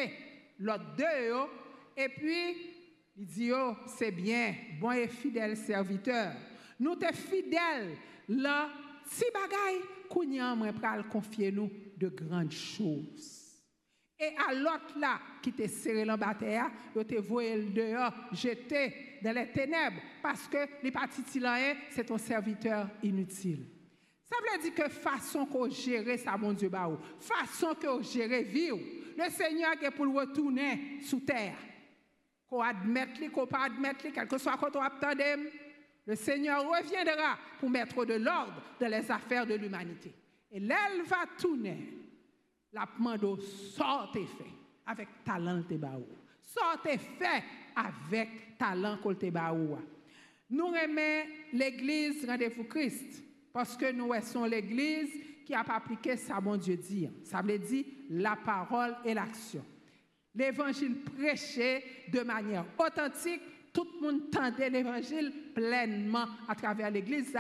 l'autre 0.58 0.96
deux 0.96 2.02
et 2.02 2.08
puis 2.08 2.56
il 3.16 3.26
dit 3.26 3.52
oh, 3.52 3.74
c'est 3.86 4.10
bien, 4.10 4.54
bon 4.80 4.90
et 4.90 5.06
fidèle 5.06 5.56
serviteur. 5.56 6.32
Nous 6.80 6.94
sommes 6.94 7.12
fidèles 7.12 7.96
là, 8.28 8.68
si 9.06 9.24
bagaille 9.32 9.80
kounya 10.08 10.56
moi 10.56 10.72
pral 10.72 11.06
confier 11.08 11.52
nous 11.52 11.70
de 11.96 12.08
grandes 12.08 12.52
choses. 12.52 13.43
Et 14.24 14.34
à 14.38 14.54
l'autre 14.54 14.98
là 14.98 15.20
qui 15.42 15.52
te 15.52 15.66
serré 15.66 16.04
dans 16.04 16.16
bataille, 16.16 16.62
il 16.96 17.04
te 17.04 17.16
voyé 17.16 17.56
le 17.56 17.70
dehors, 17.70 18.12
jeté 18.32 19.18
dans 19.22 19.34
les 19.34 19.50
ténèbres 19.50 20.00
parce 20.22 20.48
que 20.48 20.58
les 20.82 20.90
parties 20.90 21.22
c'est 21.90 22.04
ton 22.04 22.16
serviteur 22.16 22.88
inutile. 23.02 23.66
Ça 24.24 24.36
veut 24.40 24.62
dire 24.62 24.74
que 24.74 24.88
façon 24.88 25.44
qu'on 25.44 25.68
gère 25.68 26.18
ça, 26.18 26.36
mon 26.36 26.52
Dieu, 26.52 26.68
bah, 26.68 26.88
façon 27.20 27.74
qu'on 27.74 28.00
gère 28.02 28.42
vie, 28.42 28.70
le 28.70 29.30
Seigneur 29.30 29.72
est 29.82 29.90
pour 29.90 30.12
retourner 30.14 30.98
sous 31.02 31.20
terre. 31.20 31.58
Qu'on 32.48 32.62
admette, 32.62 33.30
qu'on 33.30 33.46
pas 33.46 33.64
admette, 33.64 34.08
quel 34.14 34.26
que 34.26 34.38
soit 34.38 34.56
quand 34.56 34.74
on 34.76 34.80
attend, 34.80 35.12
le 36.06 36.16
Seigneur 36.16 36.66
reviendra 36.66 37.38
pour 37.58 37.68
mettre 37.68 38.04
de 38.04 38.14
l'ordre 38.14 38.62
dans 38.80 38.88
les 38.88 39.10
affaires 39.10 39.46
de 39.46 39.54
l'humanité. 39.54 40.14
Et 40.50 40.60
l'elle 40.60 41.02
va 41.04 41.26
tourner. 41.38 42.03
La 42.74 42.88
demande 42.98 43.40
sortez 43.40 44.26
fait 44.26 44.50
avec 44.84 45.08
talent 45.24 45.62
te 45.62 45.74
baou. 45.74 46.04
Sortez 46.42 46.98
fait 46.98 47.44
avec 47.76 48.58
talent 48.58 48.98
que 48.98 49.12
te. 49.12 49.30
Nous 50.50 50.74
aimons 50.74 51.30
l'église 51.52 52.26
rendez-vous 52.28 52.64
Christ 52.64 53.22
parce 53.52 53.76
que 53.76 53.92
nous 53.92 54.12
sommes 54.22 54.46
l'église 54.46 55.10
qui 55.46 55.54
a 55.54 55.60
appliqué 55.60 56.16
ça, 56.16 56.40
mon 56.40 56.56
Dieu 56.56 56.76
dit. 56.76 57.08
Ça 57.22 57.42
veut 57.42 57.58
dire 57.58 57.84
la 58.10 58.34
parole 58.34 58.96
et 59.04 59.14
l'action. 59.14 59.64
L'évangile 60.34 60.96
prêché 61.02 61.84
de 62.08 62.22
manière 62.22 62.66
authentique, 62.76 63.40
tout 63.72 63.86
le 63.94 64.00
monde 64.00 64.30
tendait 64.32 64.68
l'évangile 64.68 65.32
pleinement 65.54 66.26
à 66.48 66.56
travers 66.56 66.90
l'église 66.90 67.36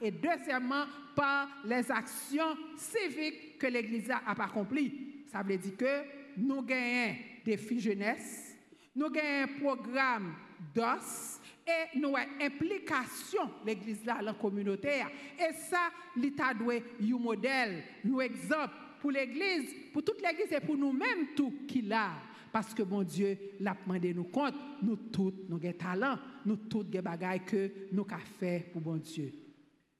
et 0.00 0.12
deuxièmement 0.12 0.84
par 1.16 1.48
les 1.64 1.90
actions 1.90 2.56
civiques 2.76 3.45
que 3.58 3.66
l'église 3.66 4.10
a 4.10 4.20
accomplies. 4.30 5.24
Ça 5.26 5.42
veut 5.42 5.56
dire 5.56 5.76
que 5.76 6.02
nous 6.36 6.62
gagnons 6.62 7.16
des 7.44 7.56
filles 7.56 7.80
jeunesse, 7.80 8.56
nous 8.94 9.10
gagnons 9.10 9.44
un 9.44 9.60
programme 9.60 10.34
d'os, 10.74 11.40
et 11.66 11.98
nous 11.98 12.16
avons 12.16 12.30
implication 12.40 13.50
l'église 13.64 14.04
là 14.04 14.20
la 14.22 14.34
communauté. 14.34 15.02
Et 15.38 15.52
ça 15.52 15.90
l'état 16.16 16.54
doit 16.54 16.74
un 16.74 17.18
modèle 17.18 17.82
un 18.04 18.20
exemple 18.20 18.74
pour 19.00 19.10
l'église 19.10 19.74
pour 19.92 20.04
toute 20.04 20.22
l'église 20.22 20.52
et 20.52 20.60
pour 20.60 20.76
nous-mêmes 20.76 21.34
tout 21.34 21.52
qui 21.66 21.82
là 21.82 22.12
parce 22.52 22.72
que 22.72 22.82
mon 22.82 23.02
Dieu 23.02 23.36
l'a 23.60 23.76
demandé 23.84 24.14
nous 24.14 24.24
compte 24.24 24.54
nous 24.82 24.96
tous 24.96 25.34
nous 25.48 25.56
avons 25.56 25.72
talent 25.72 26.18
nous 26.44 26.56
tous 26.56 26.84
des 26.84 27.02
bagailles 27.02 27.44
que 27.44 27.70
nous 27.92 28.06
avons 28.08 28.22
fait 28.38 28.70
pour 28.72 28.80
mon 28.80 28.96
Dieu. 28.96 29.32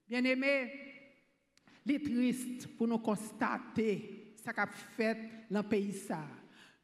Bien 0.09 0.25
aimé 1.87 1.99
les 1.99 2.03
triste 2.03 2.67
pour 2.77 2.89
nous 2.89 2.99
constater 2.99 4.35
ce 4.45 4.51
qu'a 4.51 4.67
fait 4.67 5.19
dans 5.51 5.61
le 5.61 5.69
pays 5.69 5.93
ça. 5.93 6.21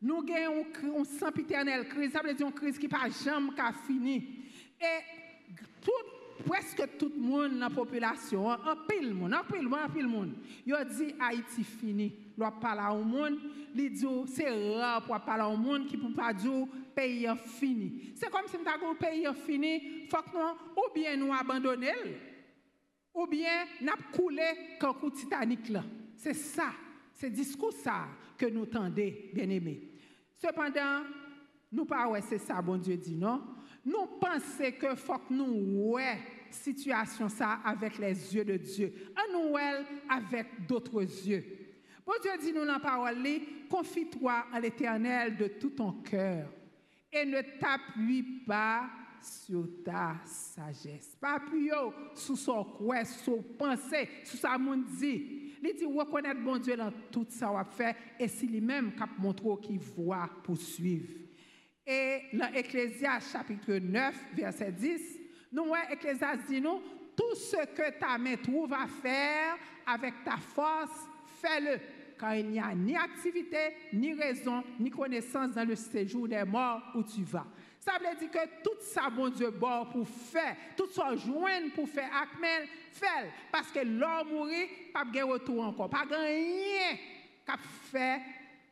Nous 0.00 0.16
avons 0.18 0.99
une 0.99 1.04
sempiternelle 1.04 1.87
crise 1.88 2.12
ça 2.12 2.23
veut 2.23 2.35
dire 2.35 2.47
une 2.47 2.52
crise 2.52 2.78
qui 2.78 2.88
pas 2.88 3.09
jamais 3.25 3.50
fini. 3.87 4.47
Et 4.80 5.54
tout, 5.80 6.44
presque 6.44 6.82
tout 6.99 7.12
le 7.14 7.23
monde 7.23 7.52
dans 7.52 7.68
la 7.68 7.71
population, 7.71 8.50
un 8.50 8.76
pile 8.88 9.14
monde, 9.14 9.32
un 9.32 9.44
pile 9.44 9.68
monde, 9.68 9.80
un 9.85 9.88
pile 9.88 10.09
monde, 10.09 10.35
il 10.66 10.75
dit 10.97 11.14
Haïti 11.21 11.62
fini. 11.62 12.16
Il 12.37 12.44
parle 12.61 12.99
au 12.99 13.04
monde, 13.04 13.38
il 13.75 13.92
dit 13.92 14.06
c'est 14.26 14.75
rare 14.75 15.04
pour 15.04 15.21
parler 15.21 15.44
au 15.44 15.56
monde 15.56 15.87
qui 15.87 15.97
ne 15.97 16.02
peut 16.02 16.14
pas 16.14 16.32
dire 16.32 16.66
pays 16.94 17.28
fini. 17.59 18.12
C'est 18.16 18.30
comme 18.30 18.49
si 18.49 18.56
nous 18.56 18.68
avons 18.68 18.94
pays 18.97 19.26
fini, 19.47 20.09
faut 20.11 20.23
que 20.23 20.32
nous 20.32 20.82
ou 20.82 20.94
bien 20.94 21.16
nous 21.16 21.32
abandonner 21.32 21.92
ou 23.14 23.26
bien 23.26 23.64
nous 23.81 23.92
coulé 24.12 24.76
comme 24.81 24.97
le 25.02 25.11
Titanic 25.11 25.69
là. 25.69 25.85
C'est 26.16 26.35
ça, 26.35 26.73
c'est 27.12 27.31
discours 27.31 27.73
ça 27.73 28.07
que 28.37 28.47
nous 28.47 28.66
tendons, 28.66 29.12
bien 29.33 29.49
aimés. 29.50 29.90
Cependant, 30.37 31.02
nous 31.71 31.85
pas 31.85 32.09
c'est 32.21 32.38
ça 32.38 32.61
bon 32.61 32.78
Dieu 32.78 32.97
dit 32.97 33.16
non? 33.16 33.42
Nous 33.85 34.07
pensons 34.21 34.73
que 34.78 34.95
faut 34.95 35.19
que 35.19 35.33
nous 35.33 35.92
ouais 35.92 36.19
situation 36.50 37.28
ça 37.28 37.61
avec 37.64 37.99
les 37.99 38.35
yeux 38.35 38.45
de 38.45 38.57
Dieu. 38.57 38.92
Un 39.16 39.33
nous 39.33 39.57
avec 40.09 40.66
d'autres 40.66 41.02
yeux. 41.02 41.45
Bon 42.04 42.12
Dieu 42.21 42.31
dit 42.40 42.52
nous 42.52 42.64
dans 42.64 42.75
la 42.75 42.81
parole, 42.81 43.16
confie-toi 43.69 44.47
à 44.52 44.61
l'Éternel 44.61 45.37
de 45.37 45.47
tout 45.47 45.71
ton 45.71 45.92
cœur 45.92 46.49
et 47.12 47.25
ne 47.25 47.40
t'appuie 47.59 48.45
pas 48.47 48.88
sur 49.23 49.67
ta 49.85 50.17
sagesse. 50.25 51.17
Pas 51.21 51.35
appuyer 51.35 51.73
sur 52.14 52.37
son 52.37 52.64
quoi, 52.64 53.05
sur 53.05 53.43
pensée, 53.57 54.09
sur 54.25 54.38
sa 54.38 54.59
monde 54.59 54.85
dit. 54.99 55.52
Il 55.62 55.75
dit 55.75 55.85
reconnaître 55.85 56.41
bon 56.41 56.59
Dieu 56.59 56.76
dans 56.76 56.93
tout 57.11 57.26
ça 57.29 57.52
va 57.52 57.64
faire 57.64 57.95
et 58.19 58.26
si 58.26 58.47
lui-même 58.47 58.93
cap 58.95 59.11
montre 59.19 59.61
qu'il 59.61 59.79
voit 59.79 60.29
poursuivre. 60.43 61.09
Et 61.87 62.23
dans 62.33 62.52
Ecclésiaste 62.52 63.33
chapitre 63.33 63.75
9, 63.75 64.14
verset 64.35 64.73
10, 64.73 65.00
nous 65.52 65.67
voyons 65.67 65.88
Ecclésiaste 65.91 66.49
dit 66.49 66.61
nous, 66.61 66.81
tout 67.17 67.35
ce 67.35 67.64
que 67.67 67.99
ta 67.99 68.19
main 68.19 68.37
trouve 68.37 68.73
à 68.73 68.87
faire 68.87 69.57
avec 69.87 70.14
ta 70.25 70.37
force, 70.37 71.07
fais-le, 71.41 71.79
car 72.19 72.37
il 72.37 72.50
n'y 72.50 72.61
a 72.61 72.75
ni 72.75 72.97
activité, 72.97 73.59
ni 73.93 74.14
raison, 74.14 74.62
ni 74.79 74.91
connaissance 74.91 75.55
dans 75.55 75.67
le 75.67 75.76
séjour 75.76 76.29
des 76.29 76.45
morts 76.45 76.83
où 76.95 77.02
tu 77.02 77.23
vas. 77.23 77.47
Ça 77.83 77.95
veut 77.99 78.17
dire 78.17 78.31
que 78.31 78.62
tout 78.62 78.79
ça, 78.79 79.11
bon 79.11 79.29
Dieu, 79.29 79.51
bon 79.51 79.87
pour 79.87 80.07
faire, 80.07 80.55
tout 80.77 80.87
ça 80.87 81.17
joindre 81.17 81.73
pour 81.75 81.89
faire 81.89 82.11
Akmel, 82.15 82.69
fais 82.93 83.29
Parce 83.51 83.73
que 83.73 83.81
l'homme 83.81 84.29
mourit, 84.31 84.69
pas 84.95 85.05
de 85.05 85.21
retour 85.21 85.65
encore, 85.65 85.91
pas 85.91 86.05
rien 86.09 86.97
qu'à 87.45 87.57
faire 87.57 88.21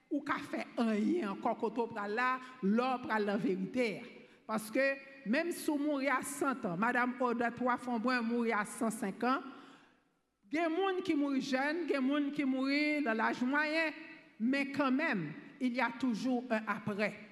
ou 0.08 0.22
qu'a 0.22 0.38
fait 0.38 0.64
rien 0.78 1.32
encore 1.32 1.58
quand 1.58 1.76
on 1.76 2.06
là, 2.06 2.38
l'or 2.62 3.00
la 3.18 3.36
vérité. 3.36 4.00
Parce 4.46 4.70
que 4.70 4.94
même 5.26 5.50
si 5.50 5.68
on 5.68 5.78
mourit 5.78 6.06
à 6.06 6.22
100 6.22 6.64
ans, 6.66 6.76
Madame 6.76 7.14
Oda 7.18 7.50
trois 7.50 7.78
Fonboin 7.78 8.22
mourit 8.22 8.52
à 8.52 8.64
105 8.64 9.24
ans, 9.24 9.40
il 10.52 10.56
y 10.56 10.60
a 10.60 10.68
des 10.68 10.76
gens 10.76 11.02
qui 11.04 11.14
mourent 11.16 11.40
jeunes, 11.40 11.78
il 11.88 11.90
y 11.90 11.96
a 11.96 12.00
des 12.00 12.08
gens 12.08 12.30
qui 12.30 12.44
mourent 12.44 13.02
dans 13.04 13.16
l'âge 13.16 13.42
moyen, 13.42 13.90
mais 14.38 14.70
quand 14.70 14.92
même, 14.92 15.32
il 15.60 15.74
y 15.74 15.80
a 15.80 15.90
toujours 15.98 16.44
un 16.48 16.62
après. 16.68 17.29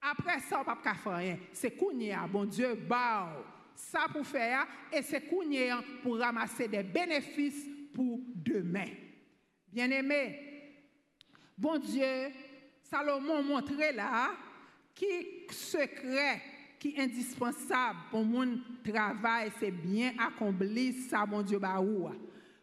Après 0.00 0.40
ça, 0.40 0.56
on 0.56 0.60
ne 0.60 0.74
peut 0.74 0.82
pas 0.82 0.94
faire 0.94 1.16
rien. 1.16 1.38
C'est 1.52 1.76
Kounia, 1.76 2.26
bon 2.26 2.44
Dieu, 2.44 2.74
bah, 2.88 3.36
ça 3.74 4.06
pour 4.12 4.26
faire, 4.26 4.66
et 4.92 5.02
c'est 5.02 5.28
Kounia 5.28 5.82
pour 6.02 6.18
ramasser 6.18 6.68
des 6.68 6.82
bénéfices 6.82 7.66
pour 7.92 8.18
demain. 8.34 8.88
Bien 9.72 9.90
aimé, 9.90 10.50
Bon 11.60 11.76
Dieu, 11.76 12.32
Salomon 12.84 13.42
montrait 13.42 13.92
là 13.92 14.30
qui 14.94 15.46
secret, 15.50 16.40
qui 16.78 16.98
indispensable 16.98 17.98
pour 18.10 18.24
mon 18.24 18.58
travail, 18.82 19.52
c'est 19.60 19.70
bien 19.70 20.14
accomplir 20.18 20.94
ça, 21.10 21.26
mon 21.26 21.42
Dieu, 21.42 21.58
baoua. 21.58 22.12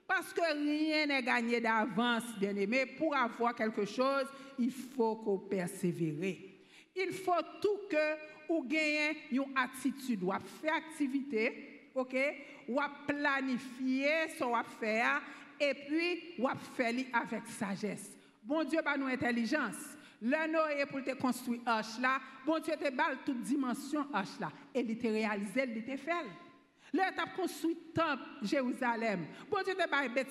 Parce 0.08 0.34
que 0.34 0.41
rien 0.41 1.06
n'est 1.06 1.22
gagné 1.22 1.62
d'avance, 1.62 2.24
bien 2.39 2.56
aimé. 2.56 2.88
Pour 2.98 3.15
avoir 3.15 3.53
quelque 3.53 3.86
chose, 3.86 4.25
il 4.58 4.72
faut 4.72 5.17
qu'on 5.17 5.38
persévère. 5.38 6.36
Il 6.98 7.13
faut 7.13 7.34
tout 7.62 7.88
que 7.89 8.27
ou 8.50 8.63
gagner 8.63 9.18
une 9.32 9.46
attitude, 9.56 10.24
ou 10.24 10.32
faire 10.62 10.75
activité, 10.75 11.89
ok, 11.94 12.16
ou 12.68 12.80
planifier 13.06 14.30
ce 14.38 14.44
qu'on 14.44 14.63
faire, 14.63 15.22
et 15.60 15.74
puis 15.74 16.36
ou 16.39 16.48
faire 16.75 16.94
avec 17.13 17.48
sagesse. 17.48 18.18
Bon 18.44 18.63
Dieu 18.63 18.80
ba 18.84 18.98
nous 18.98 19.08
intelligence. 19.08 19.98
Le 20.22 20.51
Noé 20.51 20.86
pour 20.88 21.04
te 21.04 21.13
construire 21.16 21.62
arche 21.66 22.00
là, 22.00 22.20
bon 22.46 22.60
Dieu 22.60 22.74
te 22.75 22.89
balle 22.89 23.18
toute 23.25 23.42
dimension 23.42 24.08
là. 24.39 24.51
Et 24.74 24.80
il 24.80 24.98
te 24.98 25.08
réalisé, 25.08 25.66
il 25.75 25.84
te 25.84 25.98
fait. 25.98 26.12
Le 26.94 27.16
t'a 27.16 27.25
construit 27.36 27.75
temple 27.94 28.24
Jérusalem. 28.42 29.27
Bon 29.51 29.62
Dieu 29.63 29.75
te 29.75 29.89
balle 29.89 30.13
bête 30.13 30.30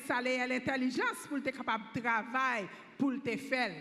l'intelligence 0.48 1.26
pour 1.28 1.42
te 1.42 1.50
capable 1.50 1.84
de 1.94 2.00
travailler 2.00 2.66
pour 2.98 3.12
te 3.22 3.36
faire. 3.36 3.74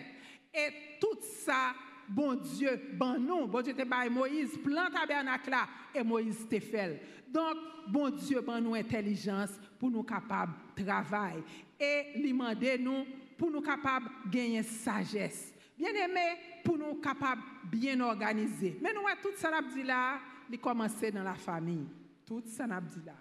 Et 0.53 0.99
tout 0.99 1.17
ça 1.21 1.73
bon 2.07 2.35
Dieu, 2.35 2.79
bon 2.93 3.19
nous, 3.19 3.47
bon 3.47 3.61
Dieu 3.61 3.73
te 3.73 3.83
baille 3.83 4.09
Moïse, 4.09 4.57
plan 4.63 4.89
tabernacle 4.93 5.49
là 5.49 5.67
et 5.93 6.03
Moïse 6.03 6.47
te 6.47 6.59
fait. 6.59 7.01
Donc 7.27 7.55
bon 7.87 8.09
Dieu 8.09 8.41
ban 8.41 8.61
nous 8.61 8.75
intelligence 8.75 9.51
pour 9.79 9.91
nous 9.91 10.03
capable 10.03 10.53
de 10.75 10.83
travailler 10.83 11.43
et 11.79 12.21
demander 12.21 12.77
nous 12.77 13.05
pour 13.37 13.51
nous 13.51 13.61
capables 13.61 14.09
de 14.25 14.31
gagner 14.31 14.63
sagesse. 14.63 15.53
Bien 15.77 15.89
aimé, 15.89 16.37
pour 16.63 16.77
nous 16.77 16.95
capables 16.95 17.41
bien 17.65 17.99
organiser. 17.99 18.77
Mais 18.81 18.93
nous, 18.93 19.01
tout 19.21 19.35
ça, 19.35 19.51
dit 19.73 19.83
là, 19.83 20.19
il 20.49 20.59
commence 20.59 21.01
dans 21.13 21.23
la 21.23 21.33
famille. 21.33 21.85
Tout 22.25 22.43
ça, 22.45 22.65
dit 22.65 23.05
là. 23.05 23.15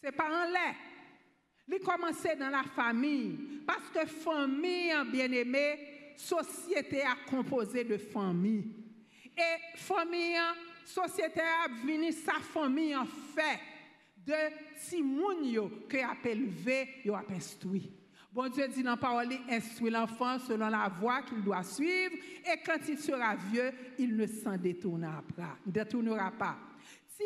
Ce 0.00 0.06
n'est 0.06 0.12
pas 0.12 0.26
en 0.26 0.50
l'air. 0.50 0.74
Il 1.68 1.80
commence 1.80 2.22
dans 2.38 2.50
la 2.50 2.64
famille. 2.64 3.62
Parce 3.66 3.90
que 3.90 4.06
famille, 4.06 4.92
bien 5.12 5.30
aimé, 5.30 5.97
société 6.18 7.02
a 7.02 7.16
composé 7.30 7.84
de 7.84 7.96
famille. 7.96 8.74
Et 9.36 9.78
famille, 9.78 10.36
société 10.84 11.40
a 11.40 11.68
venu 11.68 12.12
sa 12.12 12.34
famille 12.34 12.96
en 12.96 13.06
fait 13.06 13.60
de 14.26 14.34
Timounio 14.78 15.70
que 15.88 15.96
a 15.98 16.16
élevé, 16.28 17.02
a 17.12 17.32
instruit. 17.32 17.90
Bon 18.32 18.48
Dieu 18.48 18.68
dit 18.68 18.82
dans 18.82 18.90
la 18.90 18.96
parole, 18.96 19.28
instruit 19.48 19.90
l'enfant 19.90 20.38
selon 20.38 20.68
la 20.68 20.88
voie 21.00 21.22
qu'il 21.22 21.42
doit 21.42 21.62
suivre, 21.62 22.14
et 22.44 22.60
quand 22.64 22.78
il 22.88 22.98
sera 22.98 23.36
vieux, 23.36 23.72
il 23.98 24.16
ne 24.16 24.26
s'en 24.26 24.56
détournera 24.56 25.22
pas. 25.34 25.56
détournera 25.64 26.30
pas. 26.32 26.56
Si 27.16 27.24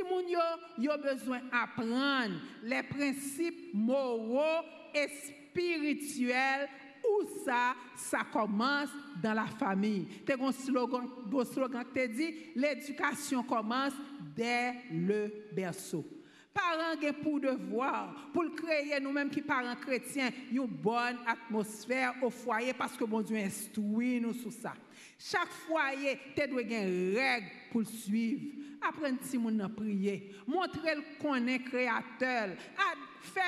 yo, 0.78 0.90
a 0.90 0.96
besoin 0.96 1.40
d'apprendre 1.40 2.40
les 2.62 2.82
principes 2.82 3.74
moraux 3.74 4.64
et 4.94 5.08
spirituels, 5.08 6.68
où 7.04 7.26
ça, 7.44 7.74
ça 7.96 8.20
commence 8.32 8.88
dans 9.22 9.34
la 9.34 9.46
famille? 9.46 10.06
Tu 10.26 10.32
un 10.32 10.52
slogan, 10.52 11.08
un 11.32 11.44
slogan 11.44 11.84
qui 11.94 12.08
dit, 12.08 12.34
l'éducation 12.54 13.42
commence 13.42 13.94
dès 14.34 14.74
le 14.90 15.48
berceau. 15.52 16.04
Parents 16.52 16.98
ont 17.02 17.22
pour 17.22 17.40
devoir, 17.40 18.30
pour 18.32 18.44
créer 18.54 19.00
nous-mêmes 19.00 19.30
qui 19.30 19.40
parents 19.40 19.74
chrétiens, 19.74 20.30
une 20.50 20.66
bonne 20.66 21.16
atmosphère 21.26 22.14
au 22.22 22.28
foyer 22.28 22.74
parce 22.74 22.94
que 22.94 23.04
bon 23.04 23.22
Dieu 23.22 23.38
instruit 23.38 24.20
nous 24.20 24.34
sur 24.34 24.52
ça. 24.52 24.74
Chaque 25.18 25.48
foyer, 25.48 26.18
tu 26.36 26.46
dois 26.48 26.62
une 26.62 27.16
règle 27.16 27.46
pour 27.70 27.86
suivre. 27.86 28.42
Apprendre 28.86 29.18
si 29.22 29.38
mon 29.38 29.68
prier. 29.70 30.34
Montrer 30.46 30.96
qu'on 31.20 31.46
est 31.46 31.60
créateur 31.60 32.48
fait 33.22 33.40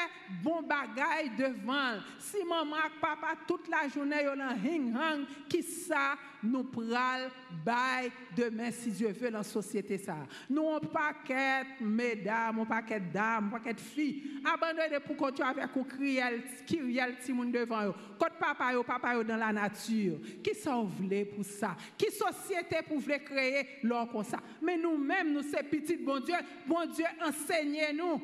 bon 0.43 0.63
bagay 0.63 1.31
devant. 1.37 2.01
Si 2.19 2.45
maman 2.45 2.77
papa 3.01 3.35
toute 3.47 3.69
la 3.69 3.89
journée 3.89 4.25
yo 4.25 4.35
lan 4.35 4.57
hing 4.63 4.95
hang, 4.95 5.25
qui 5.49 5.63
ça 5.63 6.17
nous 6.43 6.65
pral 6.65 7.31
bay 7.65 8.11
demain 8.37 8.71
si 8.71 8.91
Dieu 8.91 9.09
veut 9.09 9.31
dans 9.31 9.39
la 9.39 9.45
société 9.45 9.99
ça? 9.99 10.17
Nous 10.49 10.63
on 10.63 10.81
paquet 10.81 11.65
mesdames, 11.81 12.59
on 12.59 12.67
paquet 12.67 13.01
dames, 13.01 13.49
on 13.49 13.59
paquet 13.59 13.75
filles 13.81 14.41
abandonné 14.45 15.01
pour 15.01 15.17
continuer 15.17 15.49
avec 15.49 15.77
un 15.77 15.85
criel 15.85 16.43
qui 16.67 16.81
riel 16.81 17.17
ti 17.19 17.33
moun 17.33 17.51
devant 17.51 17.83
yo. 17.83 17.95
Quand 18.19 18.39
papa 18.39 18.73
yo 18.73 18.83
papa 18.83 19.15
yo 19.15 19.25
dans 19.25 19.37
la 19.37 19.53
nature. 19.53 20.19
Qui 20.43 20.55
sont 20.55 20.85
voulait 20.85 21.25
pour 21.25 21.45
ça? 21.45 21.77
Qui 21.97 22.11
société 22.11 22.77
pour 22.87 22.99
voulait 22.99 23.21
créer 23.21 23.67
l'or 23.83 24.11
comme 24.11 24.25
ça? 24.25 24.39
Mais 24.63 24.77
nous-mêmes 24.77 25.33
nous 25.33 25.43
c'est 25.43 25.63
petit 25.63 25.97
bon 25.97 26.21
Dieu, 26.21 26.35
bon 26.67 26.87
Dieu 26.87 27.07
enseignez-nous. 27.25 28.21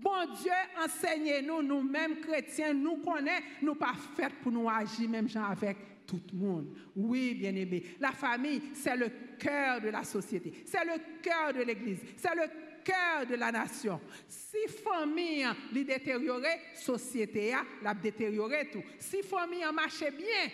Bon 0.00 0.26
Dieu, 0.40 0.52
enseignez-nous, 0.84 1.62
nous-mêmes 1.62 2.20
chrétiens, 2.20 2.74
nous 2.74 2.96
connaissons, 2.98 3.42
nous 3.62 3.74
pas 3.74 3.94
faits 4.16 4.32
pour 4.42 4.52
nous 4.52 4.68
agir 4.68 5.08
même 5.08 5.28
gens 5.28 5.44
avec 5.44 5.76
tout 6.06 6.20
le 6.32 6.38
monde. 6.38 6.76
Oui, 6.94 7.34
bien-aimé. 7.34 7.82
La 7.98 8.12
famille, 8.12 8.62
c'est 8.74 8.96
le 8.96 9.10
cœur 9.38 9.80
de 9.80 9.88
la 9.88 10.04
société. 10.04 10.52
C'est 10.64 10.84
le 10.84 11.00
cœur 11.22 11.52
de 11.54 11.62
l'Église. 11.62 12.00
C'est 12.16 12.34
le 12.34 12.46
cœur 12.84 13.26
de 13.28 13.34
la 13.34 13.50
nation. 13.50 14.00
Si 14.28 14.68
famille 14.82 15.46
les 15.72 15.84
détériorée, 15.84 16.60
société 16.74 17.54
la 17.82 17.94
détérioré 17.94 18.70
tout. 18.70 18.82
Si 18.98 19.22
famille 19.22 19.64
marche 19.74 20.04
bien, 20.16 20.50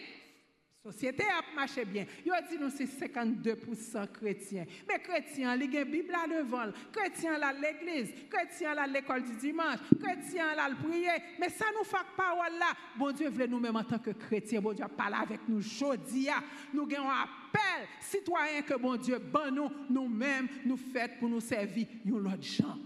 société 0.82 1.22
a 1.22 1.42
marché 1.54 1.84
bien. 1.84 2.06
Yo 2.24 2.34
dit 2.50 2.58
nous 2.58 2.70
c'est 2.70 2.86
52% 2.86 4.08
chrétiens. 4.12 4.66
Mais 4.88 4.98
chrétiens, 4.98 5.56
y 5.56 5.78
a 5.78 5.84
Bible 5.84 6.12
devant, 6.28 6.72
chrétiens 6.90 7.38
là 7.38 7.52
l'église, 7.52 8.12
chrétiens 8.28 8.74
là 8.74 8.86
l'école 8.86 9.22
du 9.22 9.36
dimanche, 9.36 9.78
chrétiens 10.02 10.54
là 10.56 10.68
le 10.68 10.74
prier. 10.74 11.10
Mais 11.38 11.50
ça 11.50 11.66
nous 11.78 11.84
fait 11.84 12.04
parole 12.16 12.58
là. 12.58 12.72
Bon 12.96 13.12
Dieu 13.12 13.28
veut 13.28 13.46
nous-mêmes 13.46 13.76
en 13.76 13.84
tant 13.84 13.98
que 13.98 14.10
chrétiens, 14.10 14.60
bon 14.60 14.72
Dieu 14.72 14.84
parle 14.96 15.14
avec 15.14 15.40
nous 15.48 15.58
aujourd'hui. 15.58 16.28
Nous 16.74 16.82
avons 16.82 17.08
un 17.08 17.22
appel 17.22 17.86
citoyen 18.00 18.62
que 18.62 18.74
bon 18.74 18.96
Dieu 18.96 19.18
ban 19.18 19.52
nous 19.52 19.70
nous-mêmes 19.88 20.48
nous 20.64 20.76
fait 20.76 21.16
pour 21.18 21.28
nous 21.28 21.40
servir 21.40 21.86
nous 22.04 22.18
l'autre 22.18 22.42
gens. 22.42 22.78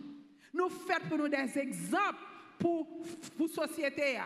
Nous 0.52 0.68
fait 0.68 1.02
pour 1.08 1.16
nous 1.16 1.28
des 1.28 1.58
exemples 1.58 2.18
pour 2.58 2.86
pour 3.36 3.48
société 3.48 4.18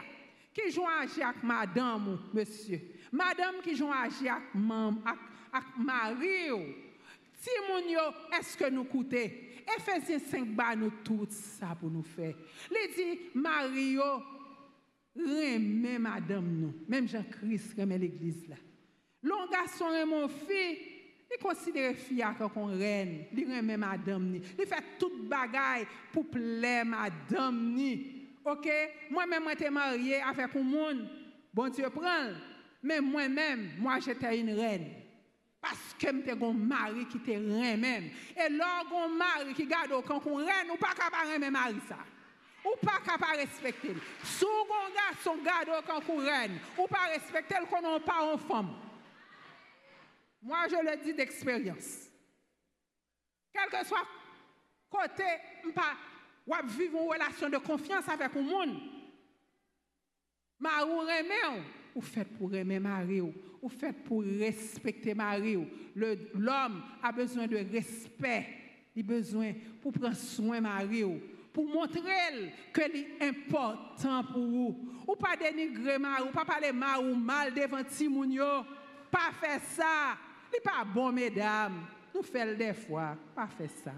qui 0.52 0.70
joue 0.70 0.86
avec 0.86 1.42
madame 1.42 2.18
monsieur? 2.32 2.80
Madame 3.12 3.56
qui 3.62 3.74
joue 3.76 3.90
agi 3.90 4.28
avec 4.28 4.44
mari, 5.78 6.74
si 7.34 7.50
mon 7.68 8.38
est-ce 8.38 8.56
que 8.56 8.70
nous 8.70 8.84
coûtez? 8.84 9.48
Ephésiens 9.76 10.18
5 10.18 10.48
bat 10.48 10.74
nous 10.74 10.92
tout 11.04 11.26
ça 11.30 11.76
pour 11.78 11.90
nous 11.90 12.02
faire. 12.02 12.34
Il 12.70 12.94
dit, 12.94 13.20
Mario, 13.34 14.02
remet 15.16 15.98
madame 15.98 16.46
nous. 16.46 16.74
Même 16.88 17.08
Jean-Christ 17.08 17.74
remet 17.78 17.98
l'église 17.98 18.48
là. 18.48 18.56
L'on 19.22 19.48
garçon 19.48 19.86
mon 20.06 20.28
fils, 20.28 20.78
il 21.30 21.38
considère 21.40 21.94
fille 21.94 22.24
comme 22.38 22.70
reine. 22.70 23.26
Il 23.36 23.44
remet 23.44 23.76
madame 23.76 24.30
ni. 24.30 24.40
Il 24.58 24.66
fait 24.66 24.82
toute 24.98 25.28
bagaille 25.28 25.86
pour 26.12 26.28
plaire 26.28 26.84
madame 26.84 27.74
ni. 27.74 28.19
OK? 28.44 28.68
Moi-même, 29.10 29.44
je 29.50 29.64
suis 29.64 29.70
marié 29.70 30.22
avec 30.22 30.54
un 30.56 30.62
monde. 30.62 31.08
Bon 31.52 31.68
Dieu 31.68 31.88
prend. 31.90 32.30
Mais 32.82 33.00
moi-même, 33.00 33.72
moi, 33.78 33.98
j'étais 33.98 34.38
une 34.38 34.58
reine. 34.58 34.90
Parce 35.60 35.94
que 35.98 36.06
j'étais 36.06 36.32
un 36.32 36.52
mari 36.52 37.06
qui 37.06 37.18
était 37.18 37.36
reine 37.36 37.80
même. 37.80 38.10
Et 38.36 38.48
lorsqu'on 38.48 39.10
mari 39.10 39.52
qui 39.54 39.66
garde 39.66 39.92
au 39.92 40.02
camp 40.02 40.22
reine, 40.24 40.70
ou 40.72 40.76
pas 40.76 40.94
capable 40.94 41.42
de 41.42 41.50
mari 41.50 41.76
ça. 41.86 41.98
Ou 42.64 42.76
pas 42.84 43.00
capable 43.04 43.32
de 43.32 43.38
respecter. 43.40 43.94
Si 44.22 44.44
on 44.44 44.94
garçon 44.94 45.42
garde 45.42 45.68
au 45.68 45.86
camp 45.86 46.16
reine, 46.18 46.58
ou 46.78 46.86
pas 46.86 47.08
respecter 47.12 47.56
qu'on 47.68 47.82
n'a 47.82 48.00
pas 48.00 48.32
en 48.32 48.38
femme. 48.38 48.74
Moi, 50.42 50.66
je 50.70 50.76
le 50.76 50.96
dis 51.04 51.12
d'expérience. 51.12 52.08
Quel 53.52 53.68
que 53.68 53.86
soit 53.86 54.06
côté, 54.88 55.24
pas 55.74 55.94
vivre 56.64 57.00
une 57.02 57.08
relation 57.08 57.48
de 57.48 57.58
confiance 57.58 58.08
avec 58.08 58.34
un 58.36 58.42
monde. 58.42 58.76
Ma 60.58 60.84
ou 60.84 61.00
remet 61.00 61.62
ou 61.94 62.00
fait 62.00 62.24
pour 62.24 62.54
aimer 62.54 62.78
Marie, 62.78 63.20
ou 63.20 63.68
fait 63.68 63.92
pour 63.92 64.22
respecter 64.22 65.14
Marie. 65.14 65.58
L'homme 65.94 66.82
a 67.02 67.12
besoin 67.12 67.46
de 67.46 67.56
respect, 67.56 68.46
il 68.94 69.04
a 69.04 69.06
besoin 69.06 69.52
pour 69.80 69.92
prendre 69.92 70.16
soin 70.16 70.56
de 70.56 70.62
Marie, 70.62 71.04
pour 71.52 71.66
montrer 71.66 72.52
que 72.72 72.82
c'est 72.82 73.28
important 73.28 74.24
pour 74.24 74.46
vous. 74.46 74.88
Ou 75.06 75.16
pas 75.16 75.36
dénigrer 75.36 75.98
Marie, 75.98 76.24
ou 76.28 76.32
pas 76.32 76.44
parler 76.44 76.72
mal 76.72 77.04
ou 77.04 77.14
mal 77.14 77.52
devant 77.52 77.82
Timounio. 77.82 78.64
Pas 79.10 79.32
faire 79.40 79.60
ça. 79.60 80.16
n'est 80.52 80.60
pas 80.60 80.84
bon, 80.84 81.10
mesdames. 81.10 81.86
Nous 82.14 82.22
faisons 82.22 82.56
des 82.56 82.72
fois. 82.72 83.16
Pas 83.34 83.48
faire 83.48 83.70
ça. 83.82 83.92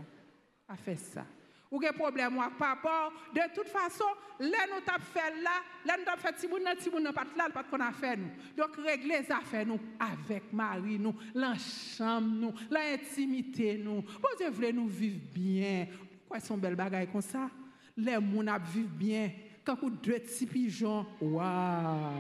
Pas 0.66 0.76
faire 0.76 0.98
ça 0.98 1.26
ou 1.72 1.80
des 1.80 1.90
problème 1.90 2.38
avec 2.38 2.50
papa, 2.58 3.10
de 3.34 3.40
toute 3.54 3.68
façon, 3.68 4.04
là 4.38 4.58
nous 4.70 4.82
t'a 4.84 4.98
fait 4.98 5.42
là, 5.42 5.62
là 5.86 5.96
nous 5.98 6.04
t'a 6.04 6.16
fait 6.18 6.38
si 6.38 6.46
si 6.78 6.90
moun 6.90 7.10
pas 7.12 7.24
là, 7.34 7.48
pas 7.48 7.64
qu'on 7.64 7.80
a 7.80 7.90
fait 7.90 8.16
nous. 8.16 8.28
Donc 8.56 8.76
régler 8.76 9.20
les 9.20 9.32
affaires 9.32 9.66
nous 9.66 9.80
avec 9.98 10.52
Marie 10.52 10.98
nous, 10.98 11.14
l'encham 11.34 12.38
nous, 12.38 12.52
l'intimité 12.70 13.78
nous. 13.78 14.04
Dieu 14.36 14.50
voulait 14.50 14.72
nous 14.72 14.86
vivre 14.86 15.18
bien. 15.32 15.86
Pourquoi 16.20 16.40
sont 16.40 16.58
belles 16.58 16.76
bagailles 16.76 17.10
comme 17.10 17.22
ça? 17.22 17.48
Les 17.96 18.18
a 18.46 18.58
vivre 18.58 18.90
bien. 18.90 19.30
Quand 19.64 19.78
vous 19.80 19.90
deux 19.90 20.18
petits 20.18 20.44
pigeons, 20.44 21.06
waouh. 21.20 22.12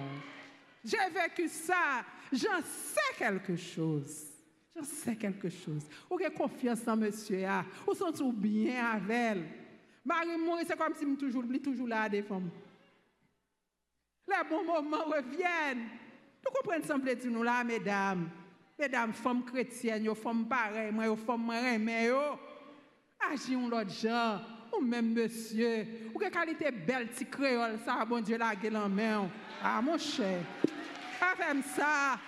J'ai 0.82 0.96
vécu 1.12 1.48
ça, 1.48 2.04
j'en 2.32 2.60
sais 2.62 3.18
quelque 3.18 3.56
chose. 3.56 4.31
Je 4.74 4.84
sais 4.84 5.16
quelque 5.16 5.48
chose. 5.50 5.86
Ou 6.10 6.16
avez 6.16 6.34
confiance 6.34 6.86
en 6.86 6.96
monsieur, 6.96 7.44
ah. 7.46 7.64
ou 7.86 7.94
sont 7.94 8.12
tout 8.12 8.32
bien 8.32 8.84
avec 8.86 9.10
elle. 9.10 9.44
Marie 10.04 10.36
mourir, 10.36 10.64
c'est 10.66 10.76
comme 10.76 10.94
si 10.94 11.04
je 11.04 11.14
toujours, 11.14 11.44
toujours 11.62 11.88
là 11.88 12.08
des 12.08 12.22
femmes. 12.22 12.50
Les 14.26 14.48
bons 14.48 14.64
moments 14.64 15.04
reviennent. 15.04 15.88
Vous 16.44 16.50
comprenez 16.52 16.82
que 16.82 17.28
nous 17.28 17.42
là, 17.42 17.62
mesdames? 17.62 18.28
Mesdames, 18.78 19.12
femmes 19.12 19.44
chrétiennes, 19.44 20.04
yo 20.04 20.14
femmes 20.14 20.46
pareilles, 20.48 20.90
moi, 20.90 21.04
yo 21.04 21.16
femmes 21.16 21.52
mais 21.78 22.06
yo. 22.06 22.18
Agissons 23.30 23.68
l'autre 23.68 23.90
gens. 23.90 24.40
Ou 24.74 24.80
même 24.80 25.12
monsieur. 25.12 25.86
Ou 26.14 26.18
quelle 26.18 26.30
qualité 26.30 26.70
belle, 26.70 27.08
petit 27.08 27.26
créole, 27.26 27.78
ça, 27.84 28.04
bon 28.04 28.20
Dieu, 28.20 28.38
la 28.38 28.56
gueule 28.56 28.76
en 28.76 28.88
main. 28.88 29.28
Ah, 29.62 29.80
mon 29.82 29.98
cher. 29.98 30.40
Fais 31.36 31.62
ça. 31.76 32.18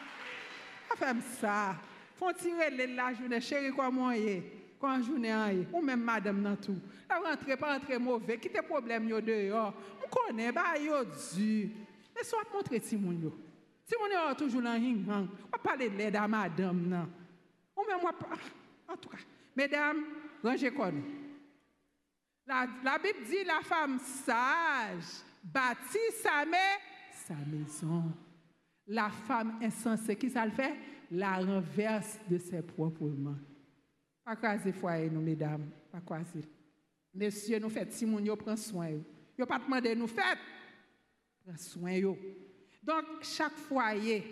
Fais 0.97 1.21
ça. 1.41 1.75
Font 2.15 2.33
tirer 2.33 2.71
la 2.89 3.13
journée, 3.13 3.41
chérie, 3.41 3.71
quoi 3.71 3.91
moyen, 3.91 4.41
quoi 4.79 5.01
journée 5.01 5.33
aille, 5.33 5.67
ou 5.73 5.81
même 5.81 6.03
madame 6.03 6.43
dans 6.43 6.57
tout. 6.57 6.79
La 7.09 7.19
rentrée, 7.19 7.57
pas 7.57 7.75
rentrer 7.75 7.99
mauvais, 7.99 8.39
quitte 8.39 8.61
problème 8.63 9.09
yo 9.09 9.21
dehors. 9.21 9.75
On 10.05 10.09
connaît, 10.09 10.53
bah 10.53 10.79
yo 10.81 11.05
du. 11.37 11.71
Mais 12.15 12.23
soit 12.23 12.45
montrer 12.53 12.81
Timon 12.81 13.13
yo. 13.13 13.35
Timon 13.87 14.07
yo 14.07 14.35
toujours 14.35 14.63
dans 14.63 14.75
hing 14.75 15.05
hang. 15.11 15.29
On 15.53 15.59
parler 15.59 15.91
de 15.91 15.97
l'aide 15.97 16.17
à 16.17 16.29
madame 16.29 16.87
non. 16.87 17.09
Ou 17.77 17.85
même 17.87 18.01
moi, 18.01 18.13
en 18.89 18.97
tout 18.97 19.09
cas, 19.09 19.19
mesdames, 19.57 20.05
rangez 20.43 20.71
quoi 20.71 20.91
la, 22.47 22.67
Bible 22.99 23.25
dit 23.27 23.45
la 23.45 23.61
femme 23.63 23.99
sage 23.99 25.23
bâtit 25.43 25.99
sa, 26.23 26.45
sa 27.11 27.35
maison. 27.47 28.13
La 28.87 29.09
femme 29.09 29.59
insensée, 29.63 30.15
qui 30.15 30.29
ça 30.29 30.45
le 30.45 30.53
fait? 30.53 30.75
la 31.15 31.37
renverse 31.37 32.19
de 32.29 32.39
ses 32.39 32.63
propres 32.63 33.09
mains. 33.09 33.39
Pas 34.25 34.37
croiser 34.37 34.73
foyer, 34.73 35.09
nous, 35.11 35.21
mesdames, 35.21 35.71
pas 35.93 36.01
croiser. 36.01 36.45
Messieurs, 37.15 37.59
nous 37.61 37.71
faites, 37.71 37.93
si 37.93 38.05
mon 38.05 38.19
yo 38.19 38.35
prend 38.37 38.57
soin. 38.57 38.89
yo. 38.89 39.05
ne 39.39 39.45
pas 39.45 39.59
demandé, 39.59 39.95
nous 39.95 40.09
faites, 40.09 40.39
prenez 41.45 41.59
soin. 41.59 41.93
yo. 41.93 42.19
Donc, 42.83 43.05
chaque 43.23 43.53
foyer, 43.53 44.25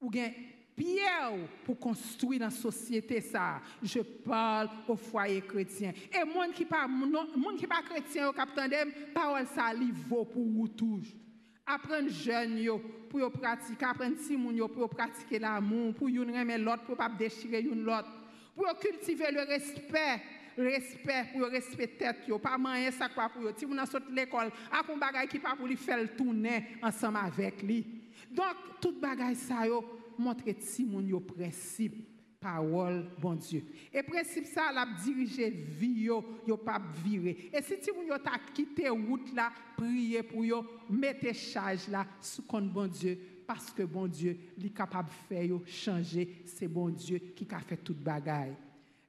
ou 0.00 0.08
bien 0.08 0.30
pierre 0.76 1.32
pour 1.64 1.78
construire 1.78 2.40
dans 2.40 2.46
la 2.46 2.50
société 2.50 3.20
ça. 3.20 3.60
Je 3.82 4.00
parle 4.00 4.68
au 4.88 4.96
foyer 4.96 5.40
chrétien. 5.40 5.92
Et 6.12 6.24
monde 6.24 6.52
qui 6.52 6.64
pas 6.64 6.86
non, 6.86 7.26
monde 7.36 7.56
qui 7.56 7.66
pas 7.66 7.82
chrétien 7.82 8.28
au 8.28 8.32
capitaine, 8.32 8.90
parole 9.12 9.46
ça 9.46 9.72
vaut 10.08 10.24
pour 10.24 10.44
vous 10.44 10.68
toujours. 10.68 11.23
Apprendre 11.66 12.10
jeunes 12.10 12.60
yo 12.60 12.78
pour 13.08 13.20
yo 13.20 13.30
pratiquer 13.30 13.86
apprendre 13.86 14.18
si 14.18 14.36
moun 14.36 14.56
yo 14.56 14.68
pour 14.68 14.88
pratiquer 14.88 15.38
l'amour 15.38 15.94
pour 15.94 16.10
yon 16.10 16.26
remettre 16.26 16.64
l'autre 16.64 16.84
pour 16.84 16.96
pas 16.96 17.08
déchirer 17.08 17.62
yon 17.62 17.76
l'autre 17.76 18.10
pour 18.54 18.66
cultiver 18.78 19.30
le 19.32 19.42
respect 19.42 20.22
respect 20.56 21.26
pour 21.32 21.48
respecter 21.48 22.10
yo, 22.28 22.38
pas 22.38 22.58
manger 22.58 22.90
ça 22.92 23.08
quoi 23.08 23.28
pour. 23.28 23.42
Si 23.56 23.64
vous 23.64 23.74
saute 23.86 24.10
l'école, 24.10 24.52
a 24.70 24.82
un 24.92 24.96
bagay 24.96 25.26
qui 25.26 25.38
pas 25.38 25.56
pour 25.56 25.66
lui 25.66 25.76
faire 25.76 26.14
tourner 26.16 26.78
ensemble 26.82 27.18
avec 27.18 27.62
lui. 27.62 27.84
Donc 28.30 28.54
tout 28.80 28.94
bagay 29.00 29.34
ça 29.34 29.66
yo 29.66 29.82
montre 30.18 30.54
si 30.60 30.84
moun 30.84 31.08
yo 31.08 31.20
principe 31.20 32.13
parole 32.44 33.06
bon 33.18 33.34
Dieu. 33.36 33.64
Et 33.90 34.02
principe 34.02 34.44
ça 34.44 34.70
l'a 34.70 34.86
diriger 35.02 35.48
vie 35.48 36.02
yo, 36.02 36.22
yo 36.46 36.58
pas 36.58 36.80
virer. 37.02 37.50
Et 37.50 37.62
si 37.62 37.80
tu 37.80 37.90
yo 38.06 38.18
t'a 38.18 38.38
quitté 38.52 38.90
route 38.90 39.32
là, 39.34 39.50
prier 39.74 40.22
pour 40.22 40.44
yo, 40.44 40.62
mettez 40.90 41.32
charge 41.32 41.88
là 41.88 42.06
sous 42.20 42.42
compte 42.42 42.70
bon 42.70 42.86
Dieu 42.86 43.18
parce 43.46 43.70
que 43.70 43.82
bon 43.82 44.06
Dieu, 44.06 44.38
est 44.62 44.70
capable 44.70 45.08
de 45.08 45.34
faire 45.34 45.58
changer, 45.66 46.42
c'est 46.44 46.68
bon 46.68 46.90
Dieu 46.90 47.18
qui 47.34 47.46
a 47.50 47.60
fait 47.60 47.78
toute 47.78 47.98
bagaille. 47.98 48.56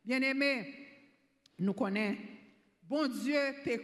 Bien-aimé, 0.06 0.74
nous 1.60 1.74
connaissons, 1.74 2.18
bon 2.84 3.08
Dieu 3.08 3.40
te 3.64 3.82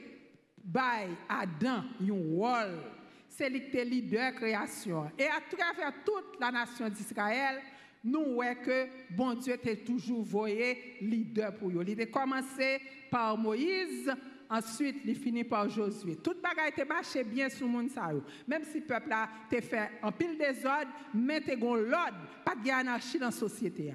bail 0.64 1.10
Adam 1.28 1.84
un 2.00 2.38
rôle. 2.38 2.80
C'est 3.28 3.50
lui 3.50 3.70
qui 3.70 3.84
leader 3.84 4.34
création. 4.36 5.10
Et 5.18 5.26
à 5.26 5.40
travers 5.50 5.94
toute 6.04 6.38
la 6.40 6.52
nation 6.52 6.90
d'Israël, 6.90 7.62
nous 8.04 8.34
voyons 8.34 8.56
que 8.56 8.88
bon 9.12 9.34
Dieu 9.36 9.58
t'a 9.58 9.76
toujours 9.76 10.24
voyé 10.24 10.98
leader 11.02 11.56
pour 11.56 11.70
eux. 11.70 11.86
Il 11.88 12.02
a 12.02 12.06
commencé 12.08 12.80
par 13.10 13.38
Moïse, 13.38 14.12
Ensuite, 14.52 14.98
il 15.06 15.16
finit 15.16 15.46
par 15.46 15.70
Josué. 15.70 16.18
Toute 16.18 16.42
bagaille 16.42 16.72
était 16.72 16.84
marché 16.84 17.24
bien 17.24 17.48
sous 17.48 17.66
mon 17.66 17.84
monde 17.84 18.24
Même 18.46 18.66
si 18.66 18.82
le 18.82 18.86
peuple 18.86 19.14
a 19.14 19.30
fait 19.50 19.92
un 20.04 20.12
pile 20.12 20.38
désordre, 20.38 20.92
mais 21.14 21.40
gon 21.58 21.76
l'ordre, 21.76 22.18
pas 22.44 22.54
de 22.54 22.70
anarchie 22.70 23.18
dans 23.18 23.28
la 23.28 23.32
société. 23.32 23.94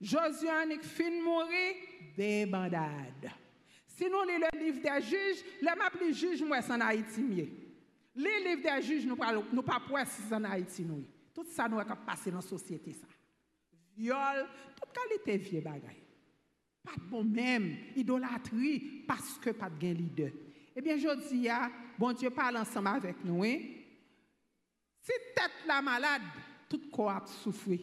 Josué 0.00 0.48
a 0.48 0.64
fin 0.82 1.22
mourir, 1.22 1.74
des 2.16 2.46
bandades. 2.46 3.30
Si 3.86 4.04
nous 4.06 4.24
lisons 4.26 4.48
le 4.52 4.58
livre 4.58 4.80
des 4.82 5.02
juges, 5.02 5.44
le 5.60 5.78
map 5.78 5.90
les 6.00 6.12
juges 6.12 6.42
moi 6.42 6.58
en 6.68 6.80
Haïti 6.80 7.22
mieux. 7.22 7.48
Les 8.16 8.40
livres 8.44 8.62
des 8.74 8.82
juges 8.82 9.06
nous 9.06 9.14
pas 9.14 9.32
nous 9.52 9.62
pas 9.62 9.80
pour 9.86 9.96
en 9.96 10.44
Haïti. 10.44 10.84
Tout 11.32 11.44
ça 11.44 11.68
nous 11.68 11.78
a 11.78 11.84
passé 11.84 12.32
dans 12.32 12.38
la 12.38 12.42
société 12.42 12.92
ça. 12.92 13.06
Viol, 13.96 14.46
toute 14.76 14.92
qualité 14.92 15.36
vieux 15.38 15.60
bagaille. 15.60 16.02
Pas 16.82 16.94
de 16.96 17.10
bon 17.10 17.24
même, 17.24 17.76
idolâtrie, 17.94 19.04
parce 19.06 19.38
que 19.38 19.50
pas 19.50 19.70
de 19.70 19.86
leader. 19.88 20.30
Eh 20.74 20.80
bien, 20.80 20.96
je 20.96 21.28
dis, 21.28 21.48
bon 21.98 22.12
Dieu 22.12 22.30
parle 22.30 22.56
ensemble 22.56 22.88
avec 22.88 23.24
nous. 23.24 23.44
Hein? 23.44 23.58
Si 25.00 25.12
tête 25.34 25.66
la 25.66 25.82
malade, 25.82 26.22
tout 26.68 26.80
corps 26.90 27.10
a 27.10 27.26
souffert. 27.26 27.78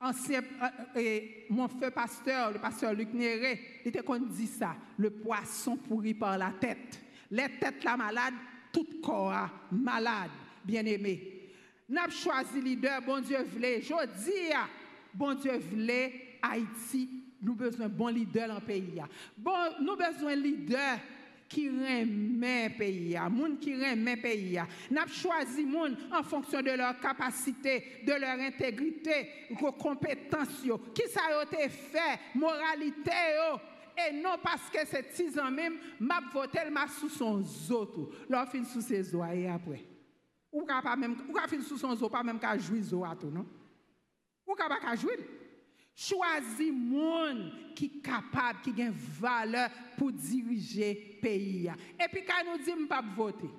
Ancien, 0.00 0.40
euh, 0.40 0.68
euh, 0.96 1.20
mon 1.50 1.68
feu 1.68 1.90
pasteur, 1.90 2.50
le 2.50 2.58
pasteur 2.58 2.92
Luc 2.92 3.12
Néré, 3.12 3.60
il 3.84 3.88
était 3.88 4.02
qu'on 4.02 4.18
dit 4.18 4.48
ça, 4.48 4.74
le 4.96 5.10
poisson 5.10 5.76
pourri 5.76 6.14
par 6.14 6.36
la 6.36 6.52
tête. 6.60 7.00
Les 7.30 7.48
têtes 7.60 7.84
la 7.84 7.96
malade, 7.96 8.34
tout 8.72 8.86
corps 9.00 9.48
malade, 9.70 10.30
bien 10.64 10.84
aimé. 10.84 11.50
N'a 11.88 12.08
choisi 12.08 12.60
leader, 12.60 13.00
bon 13.02 13.20
Dieu 13.20 13.42
voulait. 13.44 13.80
Je 13.80 13.94
dis, 14.24 14.52
bon 15.14 15.34
Dieu 15.34 15.58
voulait 15.58 16.38
Haïti 16.42 17.22
nous 17.42 17.54
besoin 17.54 17.88
de 17.88 17.92
bons 17.92 18.08
leaders 18.08 18.48
dans 18.48 18.54
le 18.54 18.60
pays. 18.60 19.02
Bon, 19.36 19.52
nous 19.80 19.96
besoin 19.96 20.36
de 20.36 20.42
leaders 20.42 20.98
qui 21.48 21.68
remet 21.68 22.68
le 22.68 22.78
pays, 22.78 23.12
gens 23.12 23.56
qui 23.60 23.74
remet 23.74 24.16
le 24.16 24.22
pays. 24.22 24.58
Nous 24.90 24.98
avons 24.98 25.12
choisi 25.12 25.70
gens 25.70 26.18
en 26.18 26.22
fonction 26.22 26.62
de 26.62 26.70
leur 26.70 26.98
capacité, 26.98 28.02
de 28.06 28.12
leur 28.12 28.38
intégrité, 28.38 29.28
de 29.50 29.60
leurs 29.60 29.76
compétences, 29.76 30.62
qui 30.94 31.02
ça 31.08 31.20
a 31.28 31.42
été 31.42 31.68
fait, 31.68 32.20
moralité, 32.34 33.10
et 33.98 34.22
non 34.22 34.36
parce 34.42 34.70
que 34.70 34.78
c'est 34.86 35.12
six 35.12 35.38
ans 35.38 35.50
même, 35.50 35.74
m'a 36.00 36.20
voté 36.32 36.60
m'a 36.70 36.88
sous 36.88 37.10
son 37.10 37.44
autre. 37.70 38.08
Leur 38.30 38.48
fin 38.48 38.64
sous 38.64 38.80
ses 38.80 39.14
et 39.14 39.48
après. 39.48 39.84
Ou 40.50 40.64
pas 40.64 40.96
même, 40.96 41.16
ou 41.28 41.36
fin 41.36 41.60
sous 41.60 41.76
son 41.76 42.08
pas 42.08 42.22
même 42.22 42.38
qu'à 42.38 42.56
jouer 42.56 42.80
à 43.06 43.14
tout, 43.14 43.30
non? 43.30 43.46
Ou 44.46 44.58
ka 44.58 44.68
baka 44.72 44.96
jwil? 44.98 45.22
Chwazi 45.92 46.70
moun 46.72 47.50
ki 47.76 47.88
kapab, 48.04 48.62
ki 48.64 48.72
gen 48.76 48.94
vale 49.20 49.66
pou 49.98 50.12
dirije 50.12 50.94
peyi 51.20 51.66
ya. 51.66 51.76
E 52.00 52.08
pi 52.10 52.24
ka 52.26 52.40
nou 52.46 52.60
di 52.62 52.76
mpap 52.84 53.12
vote. 53.16 53.50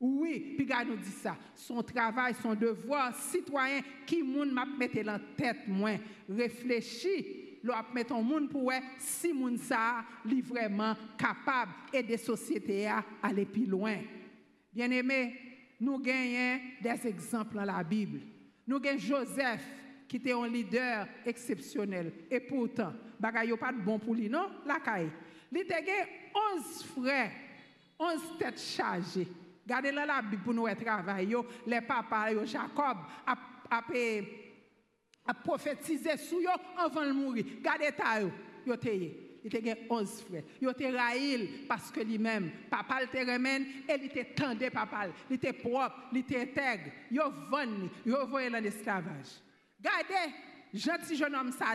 Oui, 0.00 0.56
pi 0.56 0.64
ka 0.68 0.82
nou 0.84 0.96
di 1.00 1.12
sa. 1.12 1.34
Son 1.56 1.84
travay, 1.84 2.32
son 2.40 2.56
devor, 2.56 3.12
sitwayen, 3.28 3.84
ki 4.08 4.20
moun 4.24 4.52
map 4.56 4.70
mette 4.80 5.04
lan 5.04 5.20
tet 5.36 5.66
mwen. 5.68 6.00
Reflechi, 6.28 7.16
lo 7.64 7.74
ap 7.76 7.92
metton 7.96 8.24
moun 8.24 8.48
pou 8.48 8.70
we, 8.70 8.78
si 9.00 9.34
moun 9.36 9.58
sa 9.60 10.00
li 10.28 10.40
vreman 10.44 10.96
kapab 11.20 11.92
e 11.92 12.04
de 12.04 12.16
sosyete 12.20 12.82
ya 12.84 13.02
ale 13.24 13.44
pi 13.48 13.66
loin. 13.68 14.04
Bien 14.72 14.92
eme, 14.94 15.20
nou 15.80 16.00
genyen 16.04 16.60
des 16.84 17.08
ekzamp 17.08 17.52
lan 17.56 17.68
la 17.68 17.80
Bibli. 17.84 18.22
Nou 18.68 18.80
gen 18.80 19.00
Joseph, 19.00 19.64
qui 20.10 20.16
était 20.16 20.32
un 20.32 20.48
leader 20.48 21.06
exceptionnel. 21.24 22.12
Et 22.28 22.40
pourtant, 22.40 22.92
bagaille 23.20 23.56
pas 23.56 23.70
de 23.70 23.78
bon 23.78 23.96
pour 23.96 24.12
lui, 24.12 24.28
non? 24.28 24.50
La 24.66 24.80
caille. 24.80 25.08
Il 25.52 25.58
était 25.58 25.84
11 26.56 26.82
frères, 26.82 27.30
11 27.96 28.20
têtes 28.36 28.60
chargées. 28.60 29.28
Regardez 29.64 29.92
là 29.92 30.04
la 30.04 30.20
Bible 30.20 30.42
pour 30.42 30.52
nous 30.52 30.66
travailler. 30.74 31.36
Les 31.64 31.80
papas, 31.80 32.44
Jacob, 32.44 32.96
a, 33.24 33.36
a, 33.70 35.34
prophétisé 35.44 36.16
sur 36.16 36.40
eux 36.40 36.60
avant 36.76 37.06
de 37.06 37.12
mourir. 37.12 37.44
Regardez 37.58 37.90
ça, 37.96 38.20
yo 38.20 38.74
il 39.44 39.56
était 39.56 39.86
11 39.88 40.22
frères. 40.22 40.42
Il 40.60 40.68
était 40.68 40.90
raïl 40.90 41.66
parce 41.68 41.92
que 41.92 42.00
lui-même, 42.00 42.50
papa 42.68 42.98
le 43.00 43.32
remène 43.32 43.64
et 43.88 43.94
il 43.94 44.06
était 44.06 44.24
tendé 44.24 44.70
papa. 44.70 45.06
Il 45.30 45.36
était 45.36 45.52
propre, 45.52 46.08
il 46.10 46.18
était 46.18 46.40
intègre. 46.40 46.90
Il 47.12 47.20
a 47.20 47.28
vendu, 47.48 47.88
il 48.04 48.12
a 48.12 48.50
dans 48.50 48.62
l'esclavage. 48.62 49.38
Regardez, 49.82 50.34
gentil 50.74 51.16
jeune 51.16 51.34
homme 51.34 51.52
ça 51.52 51.74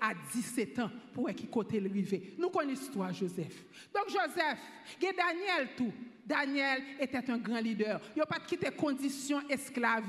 à 0.00 0.12
17 0.32 0.78
ans 0.78 0.90
pour 1.12 1.30
qui 1.30 1.46
côté 1.46 1.80
le. 1.80 1.90
Nous 2.38 2.50
connaissons 2.50 2.92
toi 2.92 3.12
Joseph. 3.12 3.64
Donc 3.94 4.08
Joseph, 4.08 4.58
il 5.00 5.08
Daniel 5.16 5.68
tout. 5.76 5.92
Daniel 6.26 6.82
était 7.00 7.28
un 7.28 7.38
grand 7.38 7.60
leader. 7.60 8.00
Il 8.14 8.20
n'a 8.20 8.26
pas 8.26 8.38
quitté 8.38 8.70
conditions 8.70 9.40
esclaves, 9.48 10.04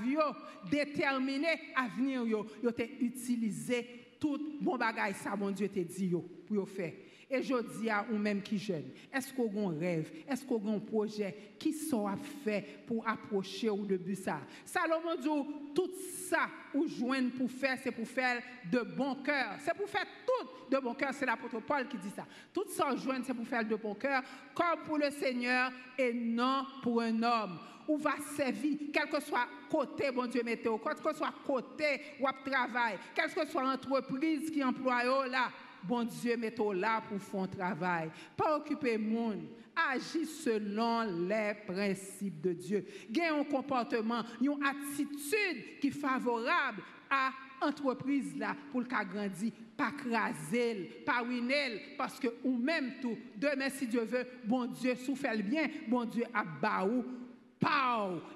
déterminé 0.69 1.47
à 1.75 1.87
venir, 1.87 2.23
il 2.25 2.67
a 2.67 2.85
utilisé 2.99 4.01
tout 4.19 4.39
bon 4.61 4.77
bagage 4.77 5.15
ça 5.15 5.35
mon 5.35 5.49
Dieu 5.49 5.67
te 5.67 5.79
dit 5.79 6.11
pour 6.45 6.69
faire. 6.69 6.93
Et 7.33 7.41
je 7.41 7.55
dis 7.79 7.89
à 7.89 8.05
ou 8.11 8.17
même 8.17 8.41
qui 8.41 8.57
jeune, 8.57 8.91
est-ce 9.13 9.33
qu'on 9.33 9.47
a 9.47 9.71
un 9.71 9.79
rêve, 9.79 10.11
est-ce 10.27 10.45
qu'on 10.45 10.67
a 10.67 10.75
un 10.75 10.79
projet? 10.79 11.33
Qui 11.57 11.71
sont 11.71 12.05
à 12.05 12.17
faire 12.17 12.63
pour 12.85 13.07
approcher 13.07 13.69
au 13.69 13.85
début 13.85 14.15
ça? 14.15 14.41
Salomon 14.65 15.15
dit, 15.15 15.29
tout 15.73 15.91
ça 16.27 16.49
ou 16.73 16.85
joindre 16.87 17.31
pour 17.31 17.49
faire, 17.49 17.77
c'est 17.81 17.91
pour 17.91 18.07
faire 18.07 18.41
de 18.69 18.79
bon 18.81 19.15
cœur. 19.23 19.55
C'est 19.59 19.73
pour 19.73 19.87
faire 19.87 20.05
tout 20.25 20.47
de 20.69 20.77
bon 20.81 20.93
cœur, 20.93 21.13
c'est 21.13 21.25
l'apôtre 21.25 21.61
Paul 21.61 21.87
qui 21.87 21.97
dit 21.97 22.09
ça. 22.09 22.25
Tout 22.53 22.65
ça 22.67 22.93
joindre, 22.97 23.23
c'est 23.25 23.33
pour 23.33 23.47
faire 23.47 23.63
de 23.63 23.75
bon 23.75 23.95
cœur, 23.95 24.21
comme 24.53 24.83
pour 24.85 24.97
le 24.97 25.09
Seigneur 25.11 25.71
et 25.97 26.11
non 26.13 26.65
pour 26.83 27.01
un 27.01 27.23
homme 27.23 27.59
ou 27.87 27.97
va 27.97 28.15
servir, 28.35 28.77
quel 28.93 29.09
que 29.09 29.21
soit 29.21 29.47
côté, 29.69 30.11
bon 30.11 30.25
Dieu, 30.25 30.43
météo, 30.43 30.77
quel 30.77 30.95
que 30.95 31.15
soit 31.15 31.33
côté 31.45 32.01
ou 32.19 32.25
travail, 32.49 32.97
quelle 33.15 33.33
que 33.33 33.45
soit 33.45 33.63
l'entreprise 33.63 34.49
qui 34.51 34.63
emploie 34.63 35.27
là, 35.27 35.49
bon 35.83 36.03
Dieu, 36.03 36.37
mettez 36.37 36.73
là 36.73 37.01
pour 37.07 37.21
faire 37.21 37.41
un 37.41 37.47
travail. 37.47 38.11
Pas 38.35 38.57
occuper 38.57 38.97
monde. 38.97 39.47
Agis 39.75 40.25
selon 40.25 41.27
les 41.27 41.53
principes 41.65 42.41
de 42.41 42.53
Dieu. 42.53 42.85
Gagnez 43.09 43.39
un 43.39 43.43
comportement, 43.43 44.21
une 44.41 44.59
attitude 44.63 45.79
qui 45.79 45.87
est 45.87 45.91
favorable 45.91 46.81
à 47.09 47.31
l'entreprise 47.61 48.35
là 48.37 48.55
pour 48.71 48.85
qu'elle 48.87 49.07
grandisse, 49.07 49.53
pas 49.77 49.91
craser, 49.91 51.03
pas 51.05 51.21
ruiner, 51.21 51.95
parce 51.97 52.19
que 52.19 52.27
ou 52.43 52.57
même 52.57 52.93
tout, 53.01 53.17
demain 53.37 53.69
si 53.69 53.87
Dieu 53.87 54.03
veut, 54.03 54.27
bon 54.43 54.65
Dieu 54.65 54.95
souffle 54.95 55.41
bien, 55.41 55.67
bon 55.87 56.05
Dieu 56.05 56.25
a 56.33 56.43
baou, 56.43 57.05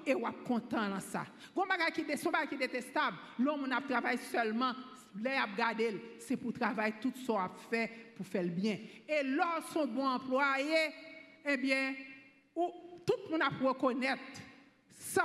et 0.04 0.14
ou 0.14 0.24
content 0.46 0.88
dans 0.88 1.00
ça. 1.00 1.26
Bon 1.54 1.64
bagage 1.66 1.92
qui 1.92 2.00
est, 2.02 2.48
qui 2.48 2.56
détestable, 2.56 3.16
l'homme 3.38 3.66
n'a 3.66 3.80
travaillé 3.80 4.18
seulement 4.18 4.72
c'est 6.18 6.36
pour 6.36 6.52
travailler 6.52 6.94
tout 7.00 7.12
ce 7.14 7.26
qu'on 7.26 7.38
a 7.38 7.50
fait 7.70 7.90
pour 8.16 8.26
faire 8.26 8.42
le 8.42 8.50
bien. 8.50 8.78
Et 9.08 9.22
lorsqu'on 9.24 9.86
bon 9.86 10.06
employé, 10.06 10.90
eh 11.44 11.56
bien, 11.56 11.94
tout 12.54 13.14
le 13.26 13.32
monde 13.32 13.42
a 13.42 13.50
pour 13.50 13.68
reconnaître 13.68 14.22
ça. 14.92 15.24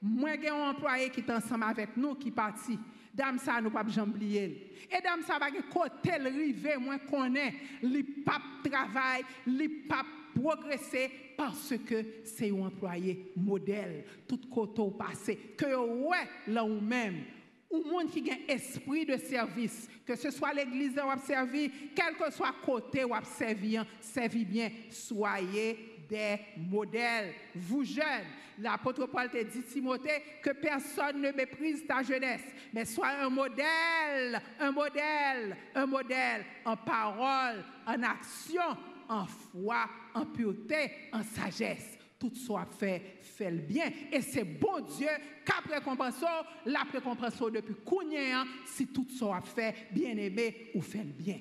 Moi, 0.00 0.30
j'ai 0.40 0.48
un 0.48 0.70
employé 0.70 1.10
qui 1.10 1.20
est 1.20 1.30
ensemble 1.30 1.64
avec 1.64 1.96
nous, 1.96 2.14
qui 2.14 2.28
est 2.28 2.32
parti. 2.32 2.78
Dame 3.14 3.38
ça, 3.38 3.60
nous 3.60 3.70
pas 3.70 3.84
oublier. 4.02 4.72
Et 4.90 5.02
dame 5.02 5.22
ça, 5.22 5.38
va 5.38 5.50
côté 5.50 6.18
le 6.18 6.30
rivé, 6.30 6.76
moi 6.78 6.98
connais, 6.98 7.54
li 7.82 8.02
pas 8.02 8.40
travail, 8.64 9.22
li 9.46 9.68
pas 9.68 10.04
progresser 10.34 11.10
parce 11.36 11.74
que 11.86 12.04
c'est 12.24 12.50
un 12.50 12.66
employé 12.66 13.32
modèle, 13.36 14.04
tout 14.26 14.40
côté 14.50 14.82
passé, 14.98 15.36
que 15.56 15.76
ouais, 15.76 16.26
là 16.48 16.64
ou 16.64 16.80
même, 16.80 17.24
ou 17.72 17.82
monde 17.82 18.10
qui 18.10 18.30
a 18.30 18.34
un 18.34 18.54
esprit 18.54 19.06
de 19.06 19.16
service, 19.16 19.88
que 20.06 20.14
ce 20.14 20.30
soit 20.30 20.52
l'église 20.52 20.92
où 20.92 21.46
vous 21.46 21.70
quel 21.96 22.14
que 22.16 22.30
soit 22.30 22.54
côté 22.64 23.04
où 23.04 23.08
vous 23.08 23.24
servi, 23.24 23.78
servi 24.00 24.44
bien, 24.44 24.70
soyez 24.90 26.04
des 26.08 26.38
modèles. 26.58 27.32
Vous 27.54 27.82
jeunes, 27.82 28.26
l'apôtre 28.58 29.06
Paul 29.06 29.30
te 29.30 29.42
dit, 29.42 29.62
Timothée, 29.62 30.22
que 30.42 30.50
personne 30.50 31.22
ne 31.22 31.32
méprise 31.32 31.86
ta 31.86 32.02
jeunesse, 32.02 32.44
mais 32.72 32.84
sois 32.84 33.08
un 33.08 33.30
modèle, 33.30 34.42
un 34.60 34.70
modèle, 34.70 35.56
un 35.74 35.86
modèle 35.86 36.44
en 36.66 36.76
parole, 36.76 37.64
en 37.86 38.02
action, 38.02 38.76
en 39.08 39.26
foi, 39.26 39.88
en 40.14 40.26
pureté, 40.26 40.90
en 41.12 41.22
sagesse 41.22 42.01
tout 42.22 42.34
soit 42.36 42.68
fait, 42.78 43.18
fait 43.20 43.50
le 43.50 43.58
bien. 43.58 43.90
Et 44.12 44.20
c'est 44.20 44.44
bon 44.44 44.80
Dieu 44.96 45.08
qu'a 45.44 45.74
récompensé, 45.74 46.24
la 46.66 46.82
récompense 46.82 47.42
depuis 47.52 47.74
Kounien, 47.84 48.46
si 48.64 48.86
tout 48.86 49.08
soit 49.10 49.40
fait, 49.40 49.88
bien 49.90 50.16
aimé 50.16 50.70
ou 50.72 50.80
fait 50.80 51.02
le 51.02 51.10
bien. 51.10 51.40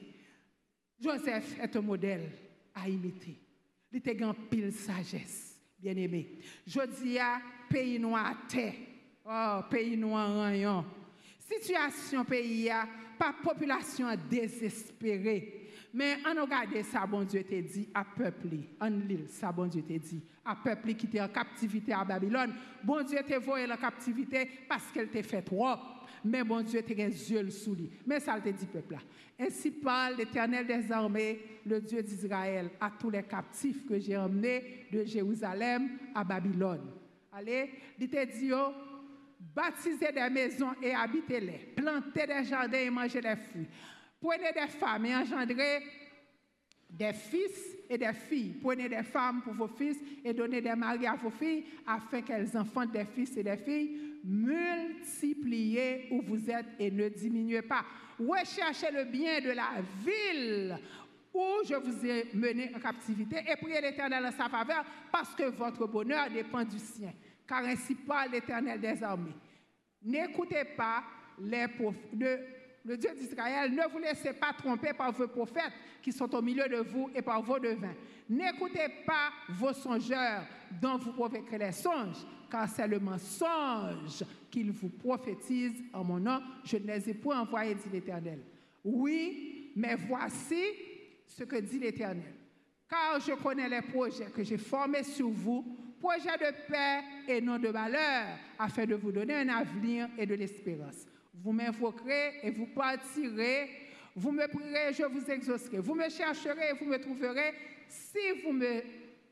Joseph 1.00 1.60
est 1.62 1.76
un 1.76 1.82
modèle 1.82 2.32
à 2.74 2.89
imiter. 2.89 3.38
Il 3.91 4.00
était 4.00 4.15
grand 4.15 4.34
pile 4.34 4.72
sagesse, 4.72 5.56
bien 5.78 5.96
aimé. 5.96 6.39
Je 6.65 6.80
dis 7.02 7.20
à 7.20 7.39
pays 7.70 8.00
noir 8.00 8.34
terre, 8.48 8.74
oh, 9.24 9.60
pays 9.70 9.96
noir 9.96 10.46
rayon. 10.46 10.84
Situation 11.38 12.26
pays, 12.26 12.70
pas 13.20 13.36
population 13.44 14.08
désespérée. 14.28 15.61
Mais 15.93 16.17
on 16.25 16.41
regarde 16.41 16.82
ça, 16.84 17.06
bon 17.06 17.23
Dieu 17.23 17.43
t'a 17.43 17.62
dit 17.62 17.89
à 17.93 18.06
peuple, 18.06 18.47
en 18.80 18.89
l'île, 18.89 19.27
ça, 19.27 19.51
bon 19.51 19.67
Dieu 19.67 19.82
t'a 19.82 19.97
dit 19.97 20.23
à 20.45 20.56
peuple 20.56 20.93
qui 20.93 21.06
était 21.06 21.21
en 21.21 21.27
captivité 21.27 21.93
à 21.93 22.04
Babylone. 22.04 22.54
Bon 22.84 23.04
Dieu 23.04 23.19
t'a 23.27 23.39
voyé 23.39 23.71
en 23.71 23.77
captivité 23.77 24.49
parce 24.67 24.91
qu'elle 24.91 25.10
t'a 25.10 25.21
fait 25.21 25.41
trop. 25.41 25.67
Mais 26.23 26.43
bon 26.43 26.62
Dieu 26.62 26.82
t'a 26.82 26.93
les 26.93 27.32
yeux 27.32 27.49
sous 27.49 27.75
lui. 27.75 27.89
Mais 28.06 28.19
ça, 28.19 28.39
te 28.39 28.49
dit 28.49 28.65
peuple. 28.67 28.97
Ainsi 29.39 29.71
parle 29.71 30.15
l'Éternel 30.17 30.65
des 30.65 30.91
armées, 30.91 31.41
le 31.65 31.82
Dieu 31.82 32.01
d'Israël, 32.01 32.69
à 32.80 32.91
tous 32.91 33.10
les 33.10 33.23
captifs 33.23 33.86
que 33.86 33.99
j'ai 33.99 34.15
emmenés 34.15 34.88
de 34.91 35.04
Jérusalem 35.04 35.89
à 36.15 36.23
Babylone. 36.23 36.91
Allez, 37.34 37.71
il 37.99 38.10
t'a 38.10 38.25
dit, 38.25 38.51
oh, 38.54 38.71
baptisez 39.56 40.12
des 40.12 40.30
maisons 40.30 40.73
et 40.82 40.93
habitez-les, 40.93 41.73
plantez 41.75 42.27
des 42.27 42.43
jardins 42.43 42.77
et 42.77 42.89
mangez 42.89 43.21
des 43.21 43.36
fruits. 43.36 43.67
Prenez 44.22 44.52
des 44.54 44.68
femmes 44.68 45.06
et 45.08 45.16
engendrez 45.16 45.84
des 46.88 47.14
fils 47.14 47.78
et 47.90 47.98
des 47.98 48.14
filles. 48.14 48.60
Prenez 48.62 48.88
des 48.88 49.02
femmes 49.02 49.42
pour 49.42 49.54
vos 49.54 49.68
fils 49.68 49.98
et 50.24 50.34
donnez 50.34 50.62
des 50.62 50.76
maris 50.76 51.08
à 51.08 51.16
vos 51.16 51.32
filles 51.32 51.66
afin 51.88 52.22
qu'elles 52.22 52.56
enfantent 52.56 52.92
des 52.92 53.06
fils 53.06 53.36
et 53.38 53.44
des 53.44 53.58
filles. 53.58 54.20
Multipliez 54.24 56.08
où 56.12 56.22
vous 56.22 56.50
êtes 56.50 56.68
et 56.78 56.92
ne 56.92 57.10
diminuez 57.10 57.64
pas. 57.64 57.84
Recherchez 58.20 58.92
le 58.92 59.06
bien 59.06 59.40
de 59.42 59.50
la 59.50 59.82
ville 60.06 60.78
où 61.34 61.66
je 61.68 61.76
vous 61.76 62.06
ai 62.06 62.30
mené 62.34 62.72
en 62.76 62.80
captivité 62.80 63.38
et 63.38 63.56
priez 63.56 63.82
l'Éternel 63.82 64.26
en 64.26 64.32
sa 64.32 64.50
faveur 64.50 64.86
parce 65.12 65.34
que 65.34 65.50
votre 65.50 65.88
bonheur 65.88 66.30
dépend 66.30 66.64
du 66.64 66.78
sien. 66.78 67.14
Car 67.48 67.64
ainsi 67.64 67.96
parle 67.96 68.32
l'Éternel 68.32 68.80
des 68.80 69.02
armées. 69.02 69.36
N'écoutez 70.04 70.66
pas 70.78 71.04
les 71.40 71.66
de 72.14 72.40
le 72.84 72.98
Dieu 72.98 73.12
d'Israël, 73.15 73.72
ne 73.72 73.88
vous 73.91 74.00
laissez 74.00 74.34
pas 74.34 74.54
tromper 74.54 74.94
par 74.94 75.12
vos 75.12 75.28
prophètes 75.28 75.74
qui 76.02 76.12
sont 76.12 76.34
au 76.34 76.41
milieu 76.41 76.67
de 76.67 76.78
vous 76.78 77.10
et 77.13 77.22
par 77.22 77.41
vos 77.41 77.60
devins. 77.60 77.94
N'écoutez 78.30 78.88
pas 79.06 79.32
vos 79.50 79.74
songeurs 79.74 80.44
dont 80.82 80.98
vous 80.98 81.12
provoquez 81.12 81.58
les 81.58 81.72
songes, 81.72 82.26
car 82.50 82.67
c'est 82.67 82.88
le 82.88 83.00
mensonge 83.00 84.24
qu'ils 84.50 84.72
vous 84.72 84.89
prophétisent 84.89 85.84
en 85.94 86.04
mon 86.04 86.20
nom. 86.20 86.41
Je 86.63 86.78
ne 86.78 86.88
les 86.88 87.10
ai 87.10 87.13
point 87.13 87.39
envoyés, 87.39 87.76
dit 87.76 87.89
l'Éternel. 87.91 88.39
Oui, 88.84 89.72
mais 89.76 89.96
voici 89.96 90.63
ce 91.28 91.44
que 91.44 91.58
dit 91.58 91.80
l'Éternel. 91.80 92.34
Car 92.89 93.20
je 93.20 93.34
connais 93.34 93.70
les 93.70 93.82
projets 93.82 94.26
que 94.26 94.44
j'ai 94.44 94.58
formés 94.58 95.04
sur 95.04 95.30
vous, 95.30 95.78
projets 96.00 96.38
de 96.38 96.52
paix 96.70 97.04
et 97.28 97.39
non 97.39 97.60
de 97.60 97.70
malheur, 97.70 98.26
afin 98.58 98.86
de 98.86 98.96
vous 98.96 99.12
donner 99.12 99.36
un 99.36 99.50
avenir 99.50 100.10
et 100.17 100.26
de 100.26 100.34
l'espérance. 100.34 101.06
Vous 101.34 101.52
m'invoquerez 101.52 102.39
et 102.44 102.52
vous 102.52 102.67
partirez. 102.67 103.70
Vous 104.15 104.32
me 104.32 104.48
prierez, 104.48 104.94
je 104.94 105.04
vous 105.04 105.30
exaucerai. 105.30 105.80
Vous 105.80 105.96
me 105.96 106.10
chercherez 106.10 106.72
et 106.72 106.74
vous 106.74 106.86
me 106.86 106.98
trouverez. 106.98 107.54
Si 107.88 108.41
vous 108.44 108.52
me 108.52 108.82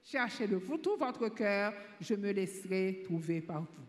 cherchez 0.04 0.48
de 0.48 0.56
vous 0.56 0.78
tout 0.78 0.96
votre 0.98 1.30
cœur, 1.30 1.74
je 2.00 2.16
me 2.16 2.32
laisserai 2.32 3.02
trouver 3.04 3.42
par 3.42 3.62
vous. 3.62 3.86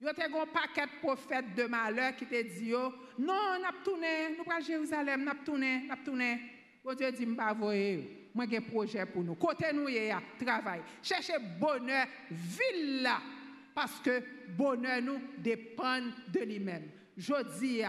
Il 0.00 0.06
y 0.06 0.08
a 0.08 0.10
un 0.10 0.46
paquet 0.46 0.86
de 0.86 1.00
prophètes 1.00 1.54
de 1.56 1.64
malheur 1.64 2.16
qui 2.16 2.26
te 2.26 2.42
dit 2.42 2.72
Non, 2.72 3.34
on 3.34 3.64
a 3.64 3.72
tourné, 3.84 4.36
nous 4.36 4.52
à 4.52 4.60
Jérusalem, 4.60 5.28
a 5.28 5.44
tourné, 5.44 5.88
a 5.90 5.96
tourné. 5.96 6.40
Bon 6.84 6.94
Dieu 6.94 7.12
dit, 7.12 7.24
je 7.24 8.00
moi 8.34 8.46
j'ai 8.48 8.56
un 8.56 8.62
projet 8.62 9.06
pour 9.06 9.22
nous. 9.22 9.34
Côté 9.34 9.66
nous, 9.72 9.88
il 9.88 9.94
y 9.94 10.10
a 10.10 10.20
travail. 10.44 10.80
Cherchez 11.02 11.34
bonheur, 11.60 12.06
ville 12.30 13.02
là, 13.02 13.20
parce 13.74 14.00
que 14.00 14.22
bonheur 14.56 15.00
nous 15.02 15.20
dépend 15.38 16.00
de 16.00 16.40
lui-même 16.40 16.88
je 17.16 17.58
dis, 17.58 17.82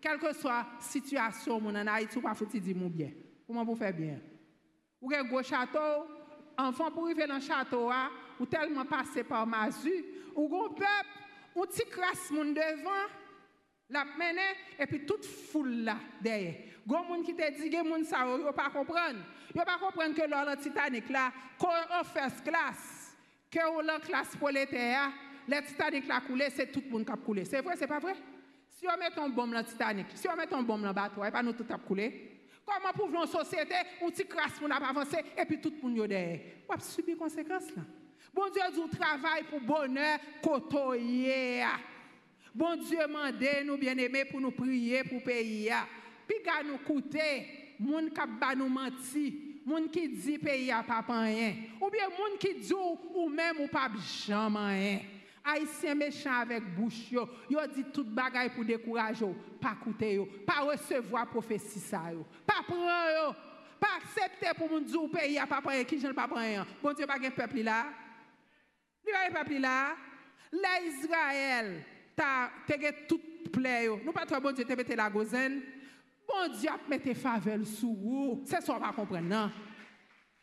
quelle 0.00 0.18
que 0.18 0.32
soit 0.32 0.50
la 0.50 0.66
situation 0.80 1.60
mon 1.60 1.74
en 1.74 1.86
Haïti, 1.86 2.18
vous 2.18 2.28
pouvez 2.34 2.60
dire 2.60 2.76
mon 2.76 2.88
bien. 2.88 3.10
Comment 3.46 3.64
vous 3.64 3.76
faites 3.76 3.96
bien? 3.96 4.18
Avez 5.04 5.16
un 5.16 5.24
gros 5.24 5.42
château, 5.42 6.06
enfant 6.56 6.90
pour 6.90 7.04
arriver 7.04 7.26
dans 7.26 7.34
le 7.34 7.40
château, 7.40 7.90
ou 8.38 8.46
tellement 8.46 8.84
passé 8.84 9.24
par 9.24 9.46
Mazu, 9.46 10.04
ou 10.34 10.64
un 10.64 10.68
peuple, 10.68 10.86
ou 11.54 11.66
petit 11.66 11.84
crasse 11.90 12.30
mon 12.30 12.44
devant, 12.44 13.08
la 13.88 14.04
mené, 14.04 14.42
et 14.78 14.86
puis 14.86 15.04
toute 15.04 15.24
foule 15.24 15.82
là 15.82 15.96
derrière. 16.20 16.54
Gon 16.86 17.04
moun 17.04 17.22
qui 17.22 17.34
te 17.34 17.50
dit, 17.60 17.70
gen 17.70 17.86
moun 17.86 18.04
sa 18.04 18.24
yo 18.24 18.52
pas 18.52 18.70
comprendre. 18.70 19.18
Yo 19.54 19.62
pas 19.64 19.78
comprendre 19.78 20.14
que 20.14 20.28
l'or 20.28 20.56
Titanic 20.56 21.08
là, 21.10 21.32
qu'on 21.58 22.04
first 22.04 22.42
class, 22.42 23.16
que 23.50 23.58
on 23.68 23.80
la 23.80 23.98
classe 23.98 24.36
prolétaire, 24.36 25.10
le 25.48 25.60
Titanic 25.66 26.06
là 26.06 26.20
coulé, 26.20 26.48
c'est 26.50 26.70
tout 26.70 26.82
le 26.86 26.90
monde 26.90 27.04
qui 27.04 27.12
a 27.12 27.16
coulé. 27.16 27.44
C'est 27.44 27.60
vrai, 27.60 27.74
c'est 27.76 27.86
pas 27.86 27.98
vrai? 27.98 28.14
Si 28.80 28.86
on 28.86 28.96
met 28.96 29.12
un 29.14 29.28
bombe 29.28 29.52
dans 29.52 29.62
Titanic, 29.62 30.06
si 30.14 30.26
on 30.26 30.34
met 30.34 30.50
un 30.50 30.62
bombe 30.62 30.80
dans 30.80 30.88
le 30.88 30.94
bateau, 30.94 31.22
et 31.22 31.30
pas 31.30 31.42
nous 31.42 31.52
tout 31.52 31.66
a 31.68 31.76
coulé. 31.76 32.48
Comment 32.64 32.94
pouvons 32.94 33.24
une 33.24 33.28
société 33.28 33.74
où 34.00 34.10
tu 34.10 34.24
crasses 34.24 34.58
pour 34.58 34.72
avancer 34.72 35.18
et 35.36 35.44
puis 35.44 35.60
tout 35.60 35.70
le 35.82 35.86
monde 35.86 36.08
derrière? 36.08 36.40
On 36.66 36.76
les 37.06 37.14
conséquences 37.14 37.76
là. 37.76 37.82
Bon 38.32 38.44
Dieu 38.50 38.62
dit 38.72 38.96
travail 38.96 39.42
pour 39.50 39.60
bonheur 39.60 40.18
côtoyer. 40.42 41.62
Bon 42.54 42.74
Dieu 42.76 43.06
mande 43.06 43.44
nous 43.66 43.76
bien 43.76 43.98
aimés 43.98 44.24
pour 44.24 44.40
nous 44.40 44.50
prier 44.50 45.04
pour 45.04 45.22
pays. 45.22 45.70
Puis 46.26 46.38
gars 46.42 46.62
nous 46.66 46.78
coûter, 46.78 47.74
moun 47.78 48.08
qui 48.08 48.20
ba 48.40 48.54
nous 48.54 48.68
menti, 48.68 49.60
moun 49.66 49.90
qui 49.90 50.08
dit 50.08 50.38
pays 50.38 50.72
a 50.72 50.82
pas 50.82 51.02
rien 51.02 51.54
ou 51.82 51.90
bien 51.90 52.08
moun 52.08 52.38
qui 52.38 52.54
dit 52.54 52.72
ou 52.72 53.28
même 53.28 53.60
ou 53.60 53.66
pas 53.66 53.90
jamais 54.26 54.58
rien. 54.58 55.00
Haïtien 55.44 55.94
méchant 55.94 56.40
avec 56.40 56.62
bouche 56.74 57.10
yo, 57.10 57.28
yo 57.48 57.58
dit 57.74 57.84
tout 57.92 58.04
bagaille 58.04 58.50
pour 58.50 58.64
décourager, 58.64 59.26
pas 59.60 59.74
écouter 59.80 60.20
pas 60.46 60.60
recevoir 60.60 61.26
prophétie 61.28 61.80
ça 61.80 62.02
pas 62.46 62.62
prendre 62.66 63.36
pas 63.80 63.96
accepter 63.96 64.50
pour 64.56 64.70
mon 64.70 64.80
dire 64.80 65.08
pays 65.10 65.38
a 65.38 65.46
pas 65.46 65.62
prendre 65.62 65.82
qui 65.84 65.98
j'en 65.98 66.12
pas 66.12 66.28
prendre. 66.28 66.66
Bon 66.82 66.92
Dieu 66.92 67.06
pas 67.06 67.16
un 67.16 67.30
peuple 67.30 67.60
là. 67.60 67.86
Il 69.06 69.12
pas 69.12 69.28
un 69.30 69.42
peuple 69.42 69.58
là. 69.58 69.96
L'Israël 70.52 71.82
t'a 72.14 72.50
te 72.66 73.06
tout 73.06 73.20
yo. 73.56 74.00
Nous 74.04 74.12
pas 74.12 74.26
trop 74.26 74.40
bon 74.40 74.52
Dieu 74.52 74.64
te 74.64 74.74
mettre 74.74 74.94
la 74.94 75.08
gozen. 75.08 75.62
Bon 76.28 76.52
Dieu 76.52 76.68
a 76.68 76.78
mettre 76.88 77.14
faveur 77.14 77.66
sous. 77.66 78.42
C'est 78.44 78.60
ça 78.60 78.74
on 78.74 78.78
va 78.78 78.92
comprendre 78.92 79.28
non? 79.28 79.50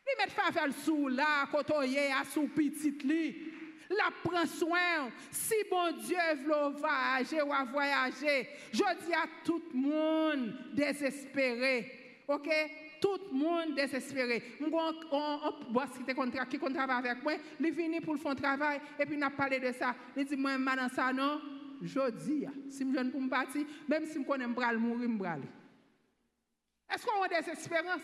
Il 0.10 0.26
met 0.26 0.32
faveur 0.32 0.74
sous 0.74 1.08
là, 1.10 1.46
côté 1.52 2.10
à 2.10 2.24
sous 2.24 2.48
petit 2.48 2.98
li 3.04 3.54
la 3.90 4.12
prend 4.24 4.46
soin. 4.46 5.10
Si 5.32 5.56
bon 5.70 5.92
Dieu 5.98 6.18
veut 6.46 6.78
voyager 6.78 7.42
ou 7.42 7.72
voyager, 7.72 8.50
je 8.72 9.06
dis 9.06 9.14
à 9.14 9.26
tout 9.44 9.62
le 9.74 9.80
monde 9.80 10.54
désespéré. 10.74 12.24
OK? 12.28 12.50
Tout 13.00 13.20
le 13.32 13.38
monde 13.38 13.76
désespéré. 13.76 14.44
On 14.62 15.72
boss 15.72 15.90
qui 16.50 16.60
travaille 16.60 17.08
avec 17.10 17.24
moi, 17.24 17.34
il 17.60 17.72
vient 17.72 18.02
pour 18.02 18.14
le 18.16 18.20
fond 18.20 18.36
travail 18.36 18.82
et 19.00 19.06
puis 19.06 19.16
il 19.16 19.24
a 19.24 19.30
parlé 19.30 19.60
de 19.60 19.72
ça. 19.72 19.96
Il 20.16 20.26
dit 20.26 20.36
moi 20.36 20.58
dans 20.58 20.90
ça 20.90 21.14
non? 21.14 21.40
Je 21.82 22.10
dis 22.12 22.46
si 22.70 22.80
je 22.80 23.00
ne 23.00 23.12
pour 23.12 23.22
me 23.22 23.30
partir, 23.30 23.64
même 23.88 24.06
si 24.06 24.16
je 24.16 24.26
connais 24.26 24.48
me 24.48 24.78
mourir 24.78 25.10
me 25.10 25.18
Est-ce 26.92 27.06
qu'on 27.06 27.22
a 27.22 27.28
des 27.28 27.50
espérances? 27.50 28.02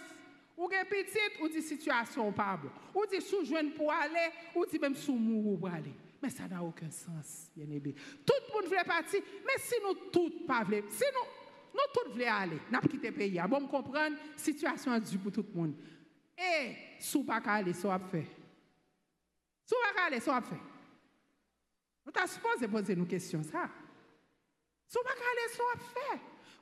Ou 0.58 0.70
gen 0.70 0.86
petit, 0.86 1.42
ou 1.42 1.48
dit 1.48 1.62
situation 1.62 2.32
pas 2.32 2.60
Ou 2.94 3.06
dit 3.06 3.22
sous 3.22 3.44
jeune 3.44 3.72
pour 3.74 3.92
aller, 3.92 4.30
ou 4.56 4.66
dit 4.66 4.80
même 4.80 4.96
sous 4.96 5.16
mourir 5.16 5.60
pour 5.60 5.70
aller. 5.70 5.94
Mais 6.22 6.30
ça 6.30 6.48
n'a 6.48 6.64
aucun 6.64 6.90
sens, 6.90 7.52
bien 7.56 7.66
aimé. 7.66 7.96
Tout 8.26 8.34
le 8.48 8.54
monde 8.54 8.72
veut 8.72 8.86
partir, 8.86 9.22
mais 9.46 9.62
si 9.62 9.76
nous 9.84 10.10
tous 10.10 10.46
pas 10.48 10.64
voulons, 10.64 10.84
si 10.90 11.04
nous, 11.14 11.74
nous 11.74 11.80
tous 11.94 12.12
voulons 12.14 12.32
aller, 12.32 12.60
n'a 12.72 12.80
pas 12.80 12.88
quitté 12.88 13.10
le 13.10 13.16
pays. 13.16 13.42
Bon, 13.50 13.68
comprendre, 13.68 14.16
situation 14.38 14.94
est 14.94 15.02
due 15.02 15.18
pour 15.18 15.32
tout 15.32 15.44
aller, 17.56 17.74
ça 17.74 17.90
va 17.90 18.00
faire. 18.00 18.28
Sous 19.66 19.76
pas 19.96 20.04
aller, 20.06 20.20
ça 20.20 20.32
va 20.34 20.42
faire. 20.42 20.58
Nous 22.06 22.12
sommes 22.16 22.28
supposé 22.28 22.68
poser 22.68 22.96
nos 22.96 23.06
questions, 23.06 23.44
ça. 23.44 23.70
Si 24.88 24.98
vous 24.98 25.04
pas 25.04 25.80
faire. 25.80 26.20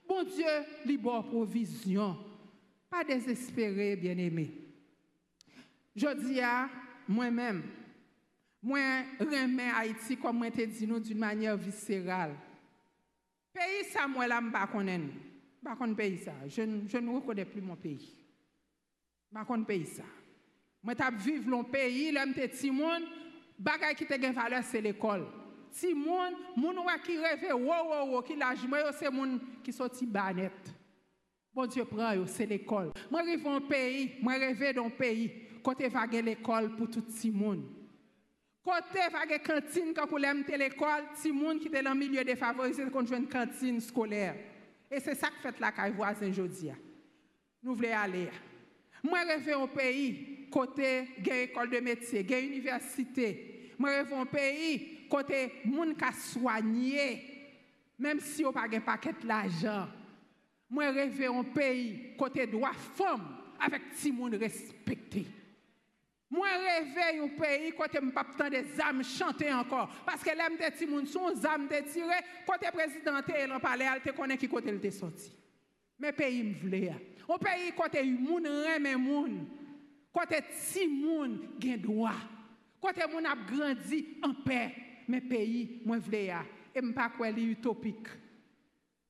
Bon 0.07 0.23
Dieu, 0.23 0.45
libre 0.85 1.23
provision. 1.23 2.17
Pas 2.91 3.05
désespéré, 3.05 3.95
bien-aimé. 3.95 4.51
Je 5.95 6.13
dis 6.25 6.41
à 6.41 6.69
moi-même, 7.07 7.63
moi, 8.61 8.79
remets 9.17 9.71
Haïti 9.73 10.17
comme 10.17 10.39
moi 10.39 10.51
te 10.51 10.61
dit 10.65 10.85
nous 10.85 10.99
d'une 10.99 11.17
manière 11.17 11.55
viscérale. 11.55 12.35
Pays 13.53 13.85
ça, 13.91 14.07
moi, 14.09 14.27
là, 14.27 14.41
je 14.41 14.45
ne 14.45 14.51
pas. 14.51 14.69
Je 15.87 15.93
pays 15.93 16.17
ça. 16.17 16.33
Je, 16.47 16.61
ne 16.63 17.15
reconnais 17.15 17.45
plus 17.45 17.61
mon 17.61 17.77
pays. 17.77 18.13
Je 19.33 19.37
ne 19.39 19.63
pays 19.63 19.85
ça. 19.85 20.03
Je 20.85 21.23
vivre 21.23 21.49
dans 21.49 21.59
le 21.59 21.67
pays, 21.71 22.11
là, 22.11 22.25
je 22.25 22.55
suis 22.57 22.71
monde, 22.71 23.03
bagay 23.57 23.95
qui 23.95 24.05
te 24.05 24.19
gen 24.21 24.33
valeur, 24.33 24.63
c'est 24.63 24.81
l'école. 24.81 25.27
Moun, 25.95 26.33
moun 26.57 26.75
qui 27.05 27.17
rêve, 27.17 27.39
qui 27.39 29.07
moun 29.09 29.39
qui 29.63 29.71
sorti 29.71 30.05
banet. 30.05 30.51
Bon 31.53 31.65
Dieu 31.65 31.83
prend, 31.83 32.13
c'est 32.27 32.45
l'école. 32.45 32.93
Moi, 33.09 33.21
rêve 33.23 33.45
un 33.45 33.59
pays, 33.59 34.13
moi, 34.21 34.33
rêve 34.33 34.73
dans 34.73 34.85
un 34.85 34.89
pays, 34.89 35.31
côté 35.61 35.89
vague 35.89 36.23
l'école 36.23 36.75
pour 36.75 36.89
tout 36.89 37.03
le 37.23 37.31
monde. 37.31 37.63
Côté 38.63 38.99
vague 39.11 39.41
cantine, 39.43 39.93
quand 39.93 40.07
vous 40.07 40.17
l'aimez 40.17 40.57
l'école, 40.57 41.03
si 41.15 41.31
moun 41.31 41.59
qui 41.59 41.67
est 41.67 41.83
dans 41.83 41.93
le 41.93 41.99
milieu 41.99 42.23
défavorisé, 42.23 42.85
qu'on 42.85 43.05
joue 43.05 43.15
une 43.15 43.27
cantine 43.27 43.81
scolaire. 43.81 44.35
Et 44.89 44.99
c'est 44.99 45.15
ça 45.15 45.27
que 45.29 45.41
fait 45.41 45.59
la 45.59 45.71
caille 45.71 45.93
voisin 45.93 46.29
aujourd'hui. 46.29 46.71
Nous 47.61 47.75
voulons 47.75 47.97
aller. 47.97 48.29
Moi, 49.03 49.19
rêve 49.23 49.57
un 49.57 49.67
pays, 49.67 50.47
côté 50.49 51.07
école 51.25 51.69
de 51.69 51.79
métier, 51.79 52.25
université. 52.45 53.73
Moi, 53.77 53.89
rêve 53.89 54.13
un 54.13 54.25
pays, 54.25 55.07
côté 55.09 55.51
moun 55.65 55.95
ka 55.95 56.13
soigné 56.13 57.31
même 58.01 58.19
si 58.19 58.43
on 58.43 58.51
pas 58.51 58.65
un 58.71 58.79
paquet 58.79 59.13
d'argent 59.23 59.87
mwen 60.71 60.95
revè 60.95 61.29
an 61.29 61.51
peyi 61.53 62.15
kote 62.19 62.47
dwa 62.49 62.71
fòm 62.95 63.27
avèk 63.61 63.91
ti 63.99 64.11
moun 64.15 64.39
respektè. 64.41 65.25
Mwen 66.31 66.61
revè 66.63 67.07
yon 67.17 67.31
peyi 67.35 67.73
kote 67.75 67.99
m 67.99 68.11
pap 68.15 68.29
tan 68.39 68.51
de 68.53 68.61
zam 68.77 69.01
chante 69.03 69.49
ankor. 69.51 69.89
Paske 70.07 70.31
lem 70.37 70.55
de 70.59 70.69
ti 70.77 70.87
moun 70.87 71.07
son, 71.09 71.35
zam 71.35 71.65
de 71.67 71.81
tire, 71.91 72.21
kote 72.47 72.71
prezidentè 72.71 73.41
el 73.43 73.51
an 73.57 73.63
pale 73.63 73.89
al 73.91 73.99
te 74.03 74.13
konen 74.15 74.39
ki 74.39 74.47
kote 74.51 74.71
el 74.71 74.79
te 74.79 74.93
soti. 74.95 75.27
Men 75.99 76.15
peyi 76.15 76.45
m 76.47 76.53
vle 76.63 76.85
ya. 76.85 76.95
An 77.27 77.41
peyi 77.41 77.73
kote 77.75 77.99
yon 77.99 78.23
moun 78.23 78.47
reme 78.63 78.95
moun. 78.99 79.41
Kote 80.15 80.39
ti 80.55 80.87
moun 80.87 81.35
gen 81.59 81.83
doa. 81.83 82.15
Kote 82.81 83.05
moun 83.11 83.27
ap 83.27 83.43
grandi 83.51 84.01
an 84.23 84.37
pe. 84.47 84.63
Men 85.11 85.27
peyi 85.27 85.81
mwen 85.83 85.99
vle 86.07 86.25
ya. 86.29 86.45
E 86.71 86.79
m 86.79 86.95
pa 86.95 87.09
kwe 87.11 87.27
li 87.35 87.49
utopik. 87.51 88.07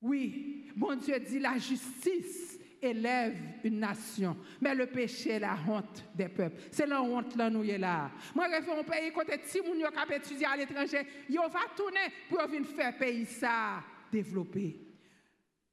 Oui, 0.02 0.66
mon 0.76 0.96
Dieu 0.96 1.20
dit 1.20 1.40
la 1.40 1.58
justice 1.58 2.60
élève 2.82 3.38
une 3.64 3.80
nation, 3.80 4.36
mais 4.60 4.74
le 4.74 4.88
péché 4.88 5.32
est 5.32 5.40
la 5.40 5.56
honte 5.68 6.04
des 6.16 6.28
peuples. 6.28 6.60
C'est 6.72 6.88
la 6.88 7.02
honte 7.02 7.36
là 7.36 7.50
nous 7.50 7.64
est 7.64 7.78
là. 7.78 8.12
Moi 8.34 8.48
je 8.50 8.64
fais 8.64 8.72
un 8.72 8.84
pays 8.84 9.12
côté 9.12 9.40
si 9.44 9.62
moun 9.62 9.80
yo 9.80 9.92
kap 9.92 10.10
étudier 10.12 10.48
à 10.48 10.58
l'étranger, 10.58 11.06
yo 11.30 11.42
va 11.44 11.60
tourner 11.76 12.12
pour 12.28 12.42
venir 12.48 12.68
faire 12.70 12.98
pays 12.98 13.26
ça 13.26 13.84
développer. 14.12 14.80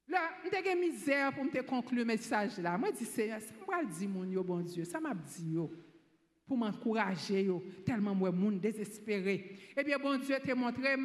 Là, 0.07 0.21
m'te 0.45 0.79
misère 0.79 1.33
pour 1.35 1.45
conclure 1.67 2.01
le 2.01 2.05
message 2.05 2.59
là. 2.59 2.77
Moi 2.77 2.93
dis 2.93 3.07
Seigneur, 3.07 3.41
ça 3.41 3.55
m'a 3.67 3.83
dit 3.85 4.07
mon 4.07 4.25
yo 4.25 4.43
bon 4.43 4.61
Dieu, 4.61 4.85
ça 4.85 5.01
m'a 5.01 5.15
dit 5.15 5.53
yo 5.53 5.73
pour 6.49 6.57
m'encourager, 6.57 7.47
tellement 7.85 8.15
moi, 8.15 8.33
monde 8.33 8.59
désespéré. 8.59 9.55
Eh 9.77 9.85
bien, 9.85 9.99
bon 9.99 10.19
Dieu 10.19 10.35
t'a 10.43 10.55
montré 10.55 10.97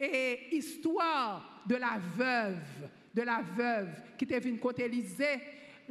et 0.00 0.56
histoire 0.56 1.62
de 1.66 1.76
la 1.76 1.98
veuve, 2.16 2.88
de 3.14 3.22
la 3.22 3.42
veuve 3.42 3.88
qui 4.16 4.24
était 4.24 4.40
venue 4.40 4.58
côté 4.58 4.84
Élysée. 4.84 5.40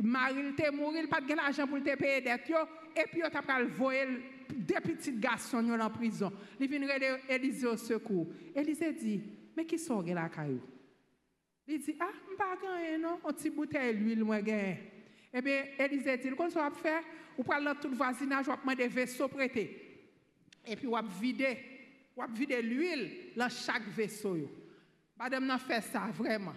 Marie 0.02 0.50
était 0.50 0.72
mort, 0.72 0.94
il 0.96 1.08
pas 1.08 1.22
de 1.22 1.34
l'argent 1.34 1.68
pour 1.68 1.78
te 1.80 1.96
payer 1.96 2.22
dettes, 2.22 2.50
et 2.96 3.04
puis 3.08 3.22
il 3.24 3.30
t'a 3.30 3.64
voyer 3.64 4.06
des 4.50 4.76
petits 4.76 5.14
garçons 5.14 5.70
en 5.70 5.90
prison. 5.90 6.32
Il 6.60 6.70
vient 6.70 7.18
Élysée 7.28 7.68
au 7.68 7.78
secours. 7.78 8.28
Élysée 8.56 8.94
dit, 8.94 9.22
mais 9.56 9.66
qui 9.66 9.78
sont 9.78 10.02
la 10.02 10.30
caillou? 10.30 10.62
Il 11.68 11.80
dit, 11.80 11.96
ah, 12.00 12.10
je 12.14 12.36
pas 12.36 12.56
gagner, 12.56 12.98
non, 12.98 13.20
un 13.24 13.34
petit 13.34 13.50
bouteille 13.50 13.96
d'huile, 13.96 14.24
moi, 14.24 14.42
gagner. 14.42 14.80
Eh 15.32 15.42
bien, 15.42 15.66
Élysée 15.78 16.18
dit, 16.18 16.30
qu'on 16.32 16.50
soit 16.50 16.72
faire, 16.72 17.04
ou 17.38 17.44
parle 17.44 17.66
dans 17.66 17.76
tout 17.76 17.90
le 17.90 17.96
voisinage, 17.96 18.48
ou 18.48 18.54
demander 18.56 18.84
des 18.84 18.88
vaisseaux 18.88 19.28
prêtés. 19.28 20.00
Et 20.66 20.76
puis, 20.76 20.88
ou 20.88 20.96
vider, 21.22 21.58
ou 22.20 22.34
vider 22.34 22.62
l'huile 22.62 23.34
dans 23.36 23.50
chaque 23.50 23.88
vaisseau. 23.88 24.38
Madame 25.18 25.46
n'a 25.46 25.58
fait 25.58 25.82
ça, 25.82 26.08
vraiment. 26.14 26.56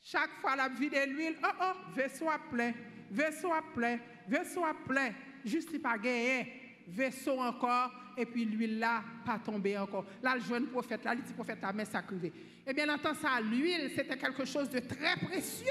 Chaque 0.00 0.30
fois, 0.40 0.56
la 0.56 0.68
vide 0.68 0.96
l'huile, 1.08 1.36
oh 1.42 1.48
oh, 1.62 1.94
vaisseau 1.94 2.28
à 2.28 2.38
plein, 2.38 2.72
vaisseau 3.10 3.52
à 3.52 3.62
plein, 3.74 3.98
vaisseau 4.26 4.64
à 4.64 4.74
plein. 4.74 5.12
Juste 5.44 5.80
pas 5.80 5.96
gagné, 5.96 6.84
vaisseau 6.88 7.38
encore, 7.38 7.90
et 8.16 8.26
puis 8.26 8.44
l'huile 8.44 8.78
là, 8.78 9.02
pas 9.24 9.38
tombé 9.38 9.78
encore. 9.78 10.04
Là, 10.22 10.34
le 10.34 10.40
jeune 10.40 10.66
prophète, 10.66 11.04
là, 11.04 11.14
il 11.14 11.22
dit 11.22 11.32
prophète, 11.32 11.58
la 11.62 11.72
main 11.72 11.84
sacrée. 11.84 12.32
Eh 12.66 12.72
bien, 12.72 12.88
entend 12.92 13.14
ça, 13.14 13.40
l'huile, 13.40 13.90
c'était 13.94 14.16
quelque 14.16 14.44
chose 14.44 14.68
de 14.70 14.80
très 14.80 15.16
précieux. 15.16 15.66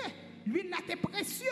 L'huile 0.46 0.70
là, 0.70 0.78
était 0.84 0.96
précieux. 0.96 1.48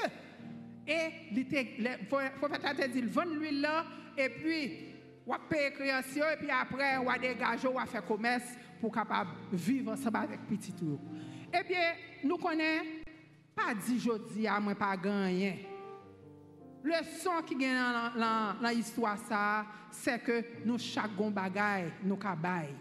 Et 0.88 1.32
le 1.32 2.38
prophète 2.39 2.65
a 2.65 2.88
dit, 2.88 3.01
vend 3.01 3.25
l'huile 3.25 3.62
là, 3.62 3.86
et 4.17 4.29
puis, 4.29 4.88
on 5.30 5.48
paye 5.48 5.72
création, 5.72 6.26
et 6.34 6.38
puis 6.38 6.50
après, 6.50 6.98
on 6.98 7.06
va 7.06 7.18
dégager, 7.18 7.68
on 7.68 7.74
va 7.74 7.86
faire 7.86 8.06
commerce 8.06 8.56
pour 8.82 8.92
capable 8.92 9.32
vivre 9.52 9.92
ensemble 9.92 10.18
avec 10.18 10.42
petit 10.48 10.74
tour. 10.74 11.00
Eh 11.54 11.63
bien, 11.68 11.94
nous 12.24 12.38
connaissons, 12.38 12.86
pas 13.56 13.74
dit 13.76 13.98
aujourd'hui 13.98 14.48
à 14.48 14.60
moi 14.60 14.74
pas 14.76 14.98
gagner. 14.98 15.68
Le 16.82 16.94
son 17.22 17.44
qui 17.46 17.56
gagne 17.56 17.78
dans 18.18 18.70
l'histoire 18.70 19.18
ça, 19.28 19.65
c'est 19.92 20.24
que 20.24 20.44
nous 20.65 20.78
chaque 20.78 21.12
bagaille 21.12 21.92
nous 22.04 22.15
cabaye. 22.15 22.74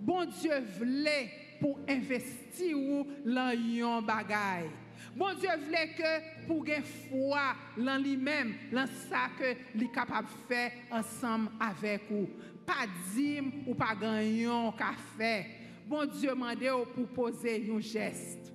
Bon 0.00 0.24
Dieu 0.24 0.52
voulait 0.78 1.30
pour 1.60 1.78
investir 1.88 2.76
dans 3.24 3.56
yon 3.56 4.02
bagaille. 4.02 4.70
Bon 5.16 5.34
Dieu 5.38 5.48
voulait 5.64 5.94
que 5.96 6.46
pour 6.46 6.64
gagner 6.64 6.82
foi 6.82 7.54
dans 7.76 8.02
lui-même, 8.02 8.54
dans 8.72 8.86
ça 8.86 9.28
que 9.38 9.44
est 9.82 9.92
capable 9.92 10.28
de 10.28 10.54
faire 10.54 10.72
ensemble 10.90 11.50
avec 11.60 12.02
vous. 12.10 12.28
Pas 12.66 12.86
dim 13.14 13.50
ou 13.66 13.74
pas 13.74 13.94
gagner 13.94 14.46
un 14.46 14.72
café. 14.72 15.46
Bon 15.86 16.06
Dieu 16.06 16.30
demandé 16.30 16.70
pour 16.94 17.08
poser 17.08 17.68
un 17.70 17.80
geste. 17.80 18.52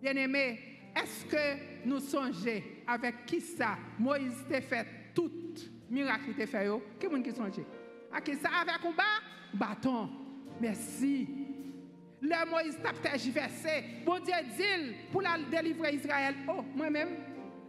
Bien-aimé, 0.00 0.60
est-ce 0.94 1.24
que 1.24 1.86
nous 1.86 2.00
songeons 2.00 2.62
avec 2.86 3.26
qui 3.26 3.40
ça? 3.40 3.76
Moïse 3.98 4.44
t'a 4.48 4.60
fait 4.60 4.86
tout 5.14 5.30
miracle 5.90 6.34
t'a 6.34 6.46
fait 6.46 6.68
Qui 6.98 7.06
est-ce 7.06 7.22
qui 7.22 7.30
songe? 7.30 7.64
À 8.12 8.20
qui 8.20 8.34
ça? 8.34 8.48
Avec 8.60 8.84
un 8.84 9.56
bâton. 9.56 10.08
Merci. 10.60 11.45
Le 12.20 12.50
Moïse 12.50 12.78
t'a 12.82 12.92
tergiversé. 12.92 13.84
Bon 14.04 14.18
Dieu 14.18 14.34
dit 14.56 14.94
pour 15.12 15.22
la 15.22 15.36
délivrer 15.50 15.94
Israël. 15.94 16.34
Oh, 16.48 16.64
moi-même, 16.74 17.08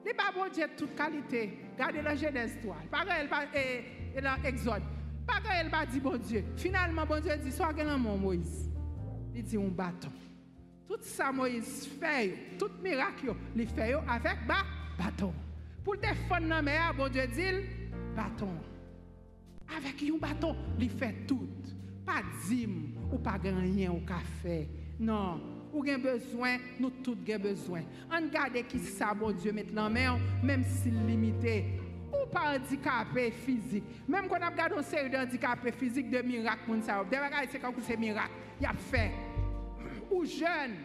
il 0.05 0.15
pas 0.15 0.31
bon 0.33 0.49
Dieu 0.51 0.65
de 0.65 0.77
toute 0.77 0.95
qualité. 0.95 1.59
Regardez 1.73 2.01
la 2.01 2.15
Genèse 2.15 2.57
3. 2.61 2.75
Pareil, 2.89 3.27
et, 4.15 4.21
dans 4.21 4.41
l'Exode. 4.41 4.83
Pareil, 5.25 5.61
elle 5.61 5.69
va 5.69 5.85
dire 5.85 6.01
bon 6.01 6.17
Dieu. 6.17 6.45
Finalement, 6.55 7.05
bon 7.05 7.21
Dieu 7.21 7.33
dit, 7.43 7.51
sois 7.51 7.73
grand 7.73 7.97
mon 7.97 8.17
Moïse. 8.17 8.69
Il 9.35 9.43
dit 9.43 9.57
un 9.57 9.67
bâton. 9.67 10.11
Tout 10.87 10.97
ça, 11.01 11.31
Moïse 11.31 11.87
fait, 11.99 12.57
tout 12.57 12.71
miracle, 12.81 13.33
il 13.55 13.67
fait 13.67 13.93
avec 13.93 14.37
un 14.47 15.03
bâton. 15.03 15.33
Pour 15.83 15.97
te 15.99 16.07
la 16.47 16.61
mer, 16.61 16.93
bon 16.95 17.09
Dieu 17.09 17.27
dit, 17.27 17.65
bâton. 18.15 18.49
Avec 19.75 20.01
un 20.01 20.17
bâton, 20.17 20.55
il 20.79 20.89
fait 20.89 21.25
tout. 21.27 21.49
Pa 22.07 22.21
dim 22.47 22.95
ou 23.09 23.19
pa 23.19 23.35
ganyen 23.41 23.91
ou 23.91 24.03
ka 24.07 24.21
fe. 24.39 24.61
Non, 24.97 25.41
ou 25.73 25.83
gen 25.85 25.99
bezwen, 26.01 26.63
nou 26.79 26.89
tout 27.03 27.19
gen 27.27 27.41
bezwen. 27.43 27.85
An 28.13 28.29
gade 28.31 28.63
ki 28.69 28.79
sa 28.85 29.11
bon 29.17 29.35
Diyo 29.35 29.51
met 29.55 29.73
lan 29.75 29.91
men, 29.93 30.23
menm 30.45 30.63
si 30.79 30.93
limité. 30.95 31.59
Ou 32.07 32.23
pa 32.31 32.45
handikapè 32.53 33.27
fizik. 33.43 33.85
Menm 34.07 34.29
kon 34.31 34.45
ap 34.47 34.55
gade 34.57 34.77
ou 34.77 34.85
seri 34.87 35.11
de 35.11 35.19
handikapè 35.19 35.73
fizik 35.75 36.07
de 36.13 36.23
mirak 36.25 36.63
moun 36.69 36.81
sa 36.85 37.01
ou. 37.01 37.09
Deme 37.11 37.27
gade 37.33 37.51
se 37.51 37.59
kankou 37.61 37.83
se 37.83 37.97
mirak. 37.99 38.31
Yap 38.63 38.79
fe. 38.87 39.09
Ou 40.07 40.23
jen, 40.23 40.77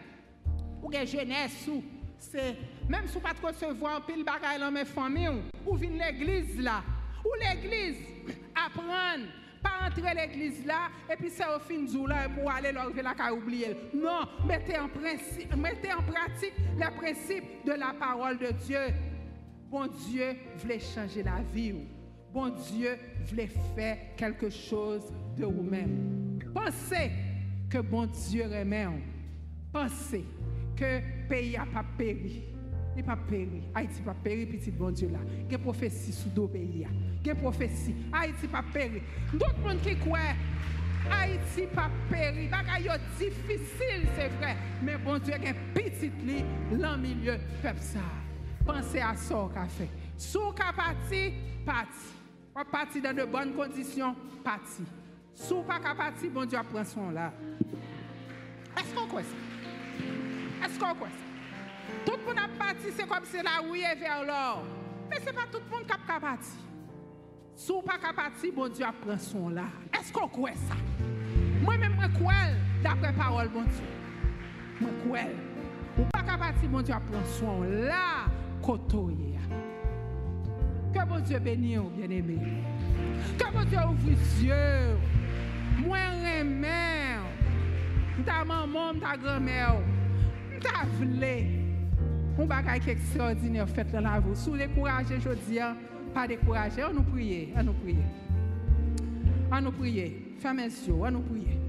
ou 0.81 0.91
gen 0.91 1.07
jenès 1.07 1.55
ou. 1.71 1.79
Se, 2.23 2.51
menm 2.91 3.07
sou 3.11 3.23
pat 3.23 3.39
kon 3.43 3.55
se 3.55 3.67
vwa 3.79 3.97
ou 3.97 4.05
pil 4.07 4.21
bagay 4.27 4.59
lan 4.59 4.75
men 4.75 4.87
fami 4.87 5.29
ou. 5.31 5.39
Ou 5.63 5.79
vin 5.79 5.95
l'egliz 5.99 6.59
la. 6.63 6.81
Ou 7.23 7.39
l'egliz 7.39 8.03
aprenn. 8.59 9.25
Pas 9.63 9.87
entrer 9.87 10.13
l'église 10.13 10.65
là 10.65 10.89
et 11.11 11.15
puis 11.15 11.29
c'est 11.29 11.45
au 11.45 11.59
fin 11.59 11.81
du 11.81 12.07
là 12.07 12.27
pour 12.29 12.51
aller 12.51 12.71
l'enlever 12.71 13.01
la 13.01 13.13
car 13.13 13.33
oublier. 13.33 13.75
Non, 13.93 14.27
mettez 14.45 14.77
en, 14.77 14.89
principe, 14.89 15.55
mettez 15.55 15.93
en 15.93 16.03
pratique 16.03 16.53
les 16.77 16.97
principes 16.97 17.65
de 17.65 17.71
la 17.71 17.93
parole 17.97 18.37
de 18.37 18.51
Dieu. 18.65 18.93
Bon 19.69 19.87
Dieu 19.87 20.35
voulait 20.57 20.79
changer 20.79 21.23
la 21.23 21.41
vie. 21.53 21.73
Bon 22.31 22.49
Dieu 22.49 22.97
voulait 23.25 23.49
faire 23.75 23.97
quelque 24.17 24.49
chose 24.49 25.11
de 25.37 25.45
vous-même. 25.45 26.39
Pensez 26.53 27.11
que 27.69 27.79
bon 27.79 28.05
Dieu 28.05 28.43
remet. 28.43 28.87
pensez 29.71 30.25
que 30.75 30.83
le 30.83 31.27
pays 31.27 31.57
n'a 31.57 31.65
pas 31.65 31.85
péri. 31.97 32.52
Il 32.95 33.03
pas 33.03 33.15
péri. 33.15 33.63
Haïti 33.73 34.01
pas 34.01 34.13
péri, 34.13 34.45
petit 34.45 34.71
bon 34.71 34.91
Dieu 34.91 35.09
là. 35.11 35.19
Il 35.47 35.51
y 35.51 35.55
a 35.55 35.57
prophétie 35.57 36.11
sous 36.11 36.29
deux. 36.29 36.49
Il 36.53 36.87
y 37.25 37.29
a 37.29 37.35
prophétie. 37.35 37.95
Haïti 38.11 38.45
n'a 38.45 38.61
pas 38.61 38.63
péri. 38.71 39.01
D'autres 39.33 39.59
monde 39.59 39.81
qui 39.81 39.95
croient. 39.97 40.19
Haïti 41.11 41.67
pas 41.73 41.89
péri. 42.09 42.49
C'est 43.17 43.29
difficile, 43.29 44.07
c'est 44.15 44.29
vrai. 44.37 44.55
Mais 44.81 44.97
bon 44.97 45.17
Dieu, 45.17 45.33
il 45.37 45.43
y 45.43 45.47
a 45.47 45.53
petit 45.73 46.11
lit 46.23 46.45
dans 46.71 46.97
milieu 46.97 47.37
peuple 47.61 47.81
ça. 47.81 47.99
Pensez 48.65 48.99
à 48.99 49.15
ça 49.15 49.49
qu'a 49.53 49.65
fait. 49.65 49.89
Sous 50.17 50.51
qu'a 50.51 50.71
parti, 50.71 51.33
parti. 51.65 52.13
Pas 52.53 52.65
parti 52.65 53.01
dans 53.01 53.15
de 53.15 53.25
bonnes 53.25 53.53
conditions, 53.53 54.15
parti. 54.43 54.83
Sous 55.33 55.63
pas 55.63 55.79
qu'à 55.79 55.95
partir, 55.95 56.29
bon 56.29 56.45
Dieu 56.45 56.59
prend 56.71 56.85
son 56.85 57.09
là. 57.09 57.33
Est-ce 58.77 58.93
qu'on 58.93 59.07
croit 59.07 59.23
ça? 59.23 60.65
Est-ce 60.65 60.79
qu'on 60.79 60.93
croit 60.93 61.07
ça? 61.07 61.32
Tout 62.03 62.19
moun 62.25 62.39
ap 62.41 62.53
pati 62.59 62.91
se 62.95 63.07
kom 63.09 63.25
se 63.29 63.43
la 63.45 63.59
ouye 63.63 63.95
ver 63.99 64.25
lor. 64.27 64.63
Men 65.09 65.23
se 65.23 65.33
pa 65.35 65.47
tout 65.51 65.63
moun 65.71 65.85
kap 65.89 66.05
kapati. 66.07 66.59
Sou 67.55 67.83
pa 67.85 67.99
kapati, 68.01 68.49
bon 68.51 68.71
Diyo 68.73 68.87
ap 68.89 68.97
pran 69.03 69.19
son 69.21 69.53
la. 69.53 69.67
Esko 69.99 70.25
kwe 70.33 70.55
sa? 70.65 70.77
Mwen 71.61 71.79
men 71.83 71.93
mwen 71.95 72.15
kwel 72.17 72.57
dapre 72.83 73.13
parol, 73.17 73.51
bon 73.53 73.67
Diyo. 73.69 73.91
Mwen 74.81 74.97
kwel. 75.03 75.35
Ou 75.93 76.07
pa 76.09 76.23
kapati, 76.25 76.69
bon 76.71 76.85
Diyo 76.85 76.97
ap 76.97 77.05
pran 77.11 77.27
son 77.37 77.63
la 77.85 78.25
koto 78.65 79.05
ye. 79.13 79.37
Ke 80.93 81.05
bon 81.09 81.21
Diyo 81.21 81.41
beni 81.45 81.77
ou, 81.77 81.87
oh 81.87 81.93
bien 81.93 82.17
eme. 82.17 82.39
Ke 83.37 83.53
bon 83.53 83.69
Diyo 83.69 83.87
ouvri 83.91 84.17
Diyo. 84.33 84.61
Mwen 85.83 86.23
remen. 86.25 87.21
Oh. 87.21 88.19
Mta 88.19 88.43
maman, 88.45 88.97
mta 88.97 89.17
gremel. 89.17 89.77
Oh. 89.77 90.57
Mta 90.57 90.87
vle. 90.97 91.62
Un 92.39 92.45
bagay 92.45 92.79
qui 92.79 92.89
extraordinaire 92.89 93.69
fait 93.69 93.91
dans 93.91 94.01
la 94.01 94.19
vie. 94.19 94.35
Sous 94.35 94.57
découragé, 94.57 95.19
je 95.19 95.29
dis, 95.29 95.59
pas 96.13 96.27
découragé, 96.27 96.83
on 96.83 96.93
nous 96.93 97.03
prie, 97.03 97.49
on 97.55 97.63
nous 97.63 97.73
prie. 97.73 97.97
On 99.51 99.61
nous 99.61 99.71
prie. 99.71 100.13
Fermez 100.39 100.63
yeux, 100.63 100.93
on 100.93 101.11
nous 101.11 101.21
prie. 101.21 101.59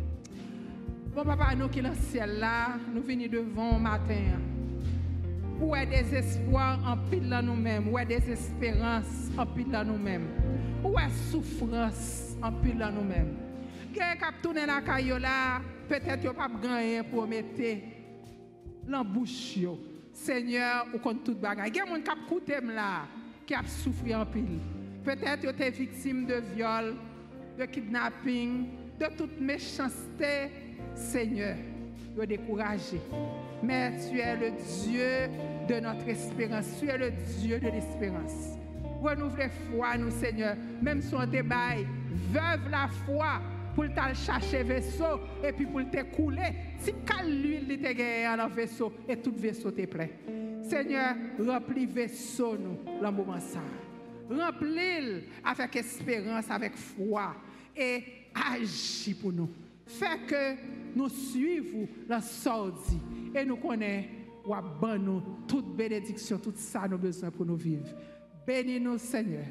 Bon 1.15 1.23
papa, 1.23 1.55
nous 1.55 1.69
qui 1.69 1.81
dans 1.81 1.91
le 1.91 1.95
ciel 1.95 2.39
là, 2.39 2.71
nous 2.93 3.03
venons 3.03 3.29
devant 3.31 3.79
matin. 3.79 4.41
Où 5.61 5.77
est 5.77 5.87
des 5.87 6.15
espoirs 6.17 6.81
en 6.85 6.97
pile 7.09 7.29
dans 7.29 7.43
nous-mêmes, 7.43 7.89
où 7.89 7.99
est 7.99 8.07
des 8.07 8.31
espérances 8.33 9.31
en 9.39 9.47
pile 9.47 9.71
dans 9.71 9.85
nous-mêmes, 9.85 10.27
où 10.83 10.99
est 10.99 11.31
souffrance 11.31 12.37
en 12.43 12.51
pile 12.53 12.79
dans 12.79 12.91
nous-mêmes? 12.91 13.37
Quelqu'un 13.93 14.17
qui 14.17 14.25
a 14.25 14.33
tourné 14.43 14.67
la 14.67 14.81
caillola, 14.81 15.61
peut-être 15.89 16.21
qu'il 16.21 16.31
pas 16.31 16.49
gagné 16.61 17.03
pour 17.05 17.29
mettre 17.29 17.63
l'embouche. 18.89 19.59
Seigneur, 20.15 20.87
ou 20.95 20.99
contre 20.99 21.25
toute 21.25 21.41
bagaille. 21.41 21.71
Il 21.71 21.77
y 21.77 21.81
a 21.81 21.85
des 21.85 21.91
gens 21.91 21.97
qui 21.97 22.23
écouté 22.23 22.55
là, 22.63 23.07
qui 23.45 23.55
a 23.55 23.63
souffert 23.67 24.21
en 24.21 24.27
pile. 24.27 24.61
Peut-être 25.05 25.43
que 25.43 25.51
tu 25.51 25.63
es 25.63 25.71
victime 25.71 26.25
de 26.25 26.43
viol, 26.55 26.95
de 27.59 27.65
kidnapping, 27.67 28.69
de 28.99 29.07
toute 29.17 29.41
méchanceté. 29.41 30.51
Seigneur, 30.95 31.57
tu 32.15 32.23
es 32.23 32.27
découragé. 32.27 33.01
Mais 33.63 33.93
tu 34.09 34.19
es 34.21 34.37
le 34.37 34.53
Dieu 34.85 35.29
de 35.69 35.81
notre 35.81 36.09
espérance. 36.09 36.79
Tu 36.81 36.89
es 36.89 36.97
le 36.97 37.11
Dieu 37.41 37.59
de 37.59 37.69
l'espérance. 37.69 38.57
Renouvelez 39.03 39.51
foi, 39.71 39.99
nous, 39.99 40.11
Seigneur. 40.11 40.57
Même 40.81 41.03
si 41.03 41.15
on 41.15 41.27
débaille, 41.27 41.87
veuve 42.31 42.71
la 42.71 42.89
foi 43.05 43.41
pour 43.75 43.85
te 43.85 44.15
chercher 44.15 44.63
vaisseau 44.63 45.21
et 45.43 45.53
puis 45.53 45.67
pour 45.67 45.83
te 45.91 46.03
couler. 46.15 46.55
Si 46.79 46.93
quelle 47.07 47.43
l'huile 47.43 47.79
te 47.79 47.93
gagné 47.93 48.37
dans 48.37 48.47
le 48.49 48.55
vaisseau 48.55 48.93
et 49.09 49.17
tout 49.17 49.35
vaisseau 49.37 49.73
est 49.77 49.87
prêt. 49.87 50.13
Seigneur, 50.63 51.15
remplis 51.39 51.87
vaisseau 51.87 52.57
nous 52.57 52.79
dans 53.01 53.11
le 53.11 53.17
moment 53.17 53.41
ça. 53.41 53.61
Remplis 54.31 55.25
avec 55.45 55.77
espérance, 55.77 56.51
avec 56.51 56.75
foi 56.77 57.35
et 57.77 58.03
agis 58.35 59.15
pour 59.15 59.33
nous. 59.33 59.51
Fais 59.87 60.19
que 60.27 60.55
nous 60.97 61.09
suivons 61.09 61.87
la 62.09 62.21
sortie 62.21 63.01
et 63.35 63.45
nous 63.45 63.57
connaissons 63.57 64.09
ou 64.47 64.99
nous 64.99 65.23
toute 65.49 65.75
bénédiction, 65.75 66.39
tout 66.39 66.53
ça 66.57 66.87
nous 66.89 66.99
besoin 66.99 67.31
pour 67.31 67.47
nous 67.47 67.57
vivre. 67.57 67.89
Bénis-nous, 68.47 68.99
Seigneur. 68.99 69.47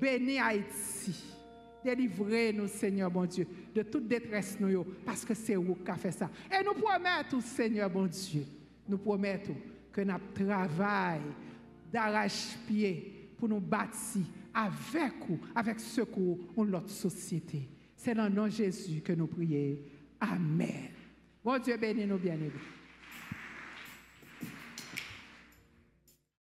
Bénis 0.00 0.38
Haïti. 0.38 1.39
Délivrez-nous, 1.84 2.66
Seigneur, 2.66 3.10
bon 3.10 3.24
Dieu, 3.24 3.46
de 3.74 3.82
toute 3.82 4.06
détresse, 4.06 4.56
nous, 4.60 4.84
parce 5.04 5.24
que 5.24 5.34
c'est 5.34 5.54
vous 5.54 5.76
qui 5.76 5.90
avez 5.90 6.00
fait 6.00 6.12
ça. 6.12 6.30
Et 6.50 6.64
nous 6.64 6.74
promettons, 6.74 7.40
Seigneur, 7.40 7.88
bon 7.88 8.06
Dieu, 8.06 8.44
nous 8.88 8.98
promettons 8.98 9.56
que 9.92 10.02
notre 10.02 10.32
travail 10.32 11.20
d'arrache-pied 11.92 13.30
pour 13.38 13.48
nous 13.48 13.60
bâtir 13.60 14.22
avec 14.52 15.12
vous, 15.26 15.38
avec 15.54 15.80
secours, 15.80 16.38
ou 16.56 16.64
notre 16.64 16.90
société. 16.90 17.68
C'est 17.96 18.14
dans 18.14 18.28
le 18.28 18.34
nom 18.34 18.44
de 18.44 18.50
Jésus 18.50 19.00
que 19.00 19.12
nous 19.12 19.26
prions. 19.26 19.76
Amen. 20.20 20.90
Bon 21.42 21.58
Dieu 21.58 21.76
bénis 21.76 22.06
nous 22.06 22.18
bien-aimés. 22.18 22.50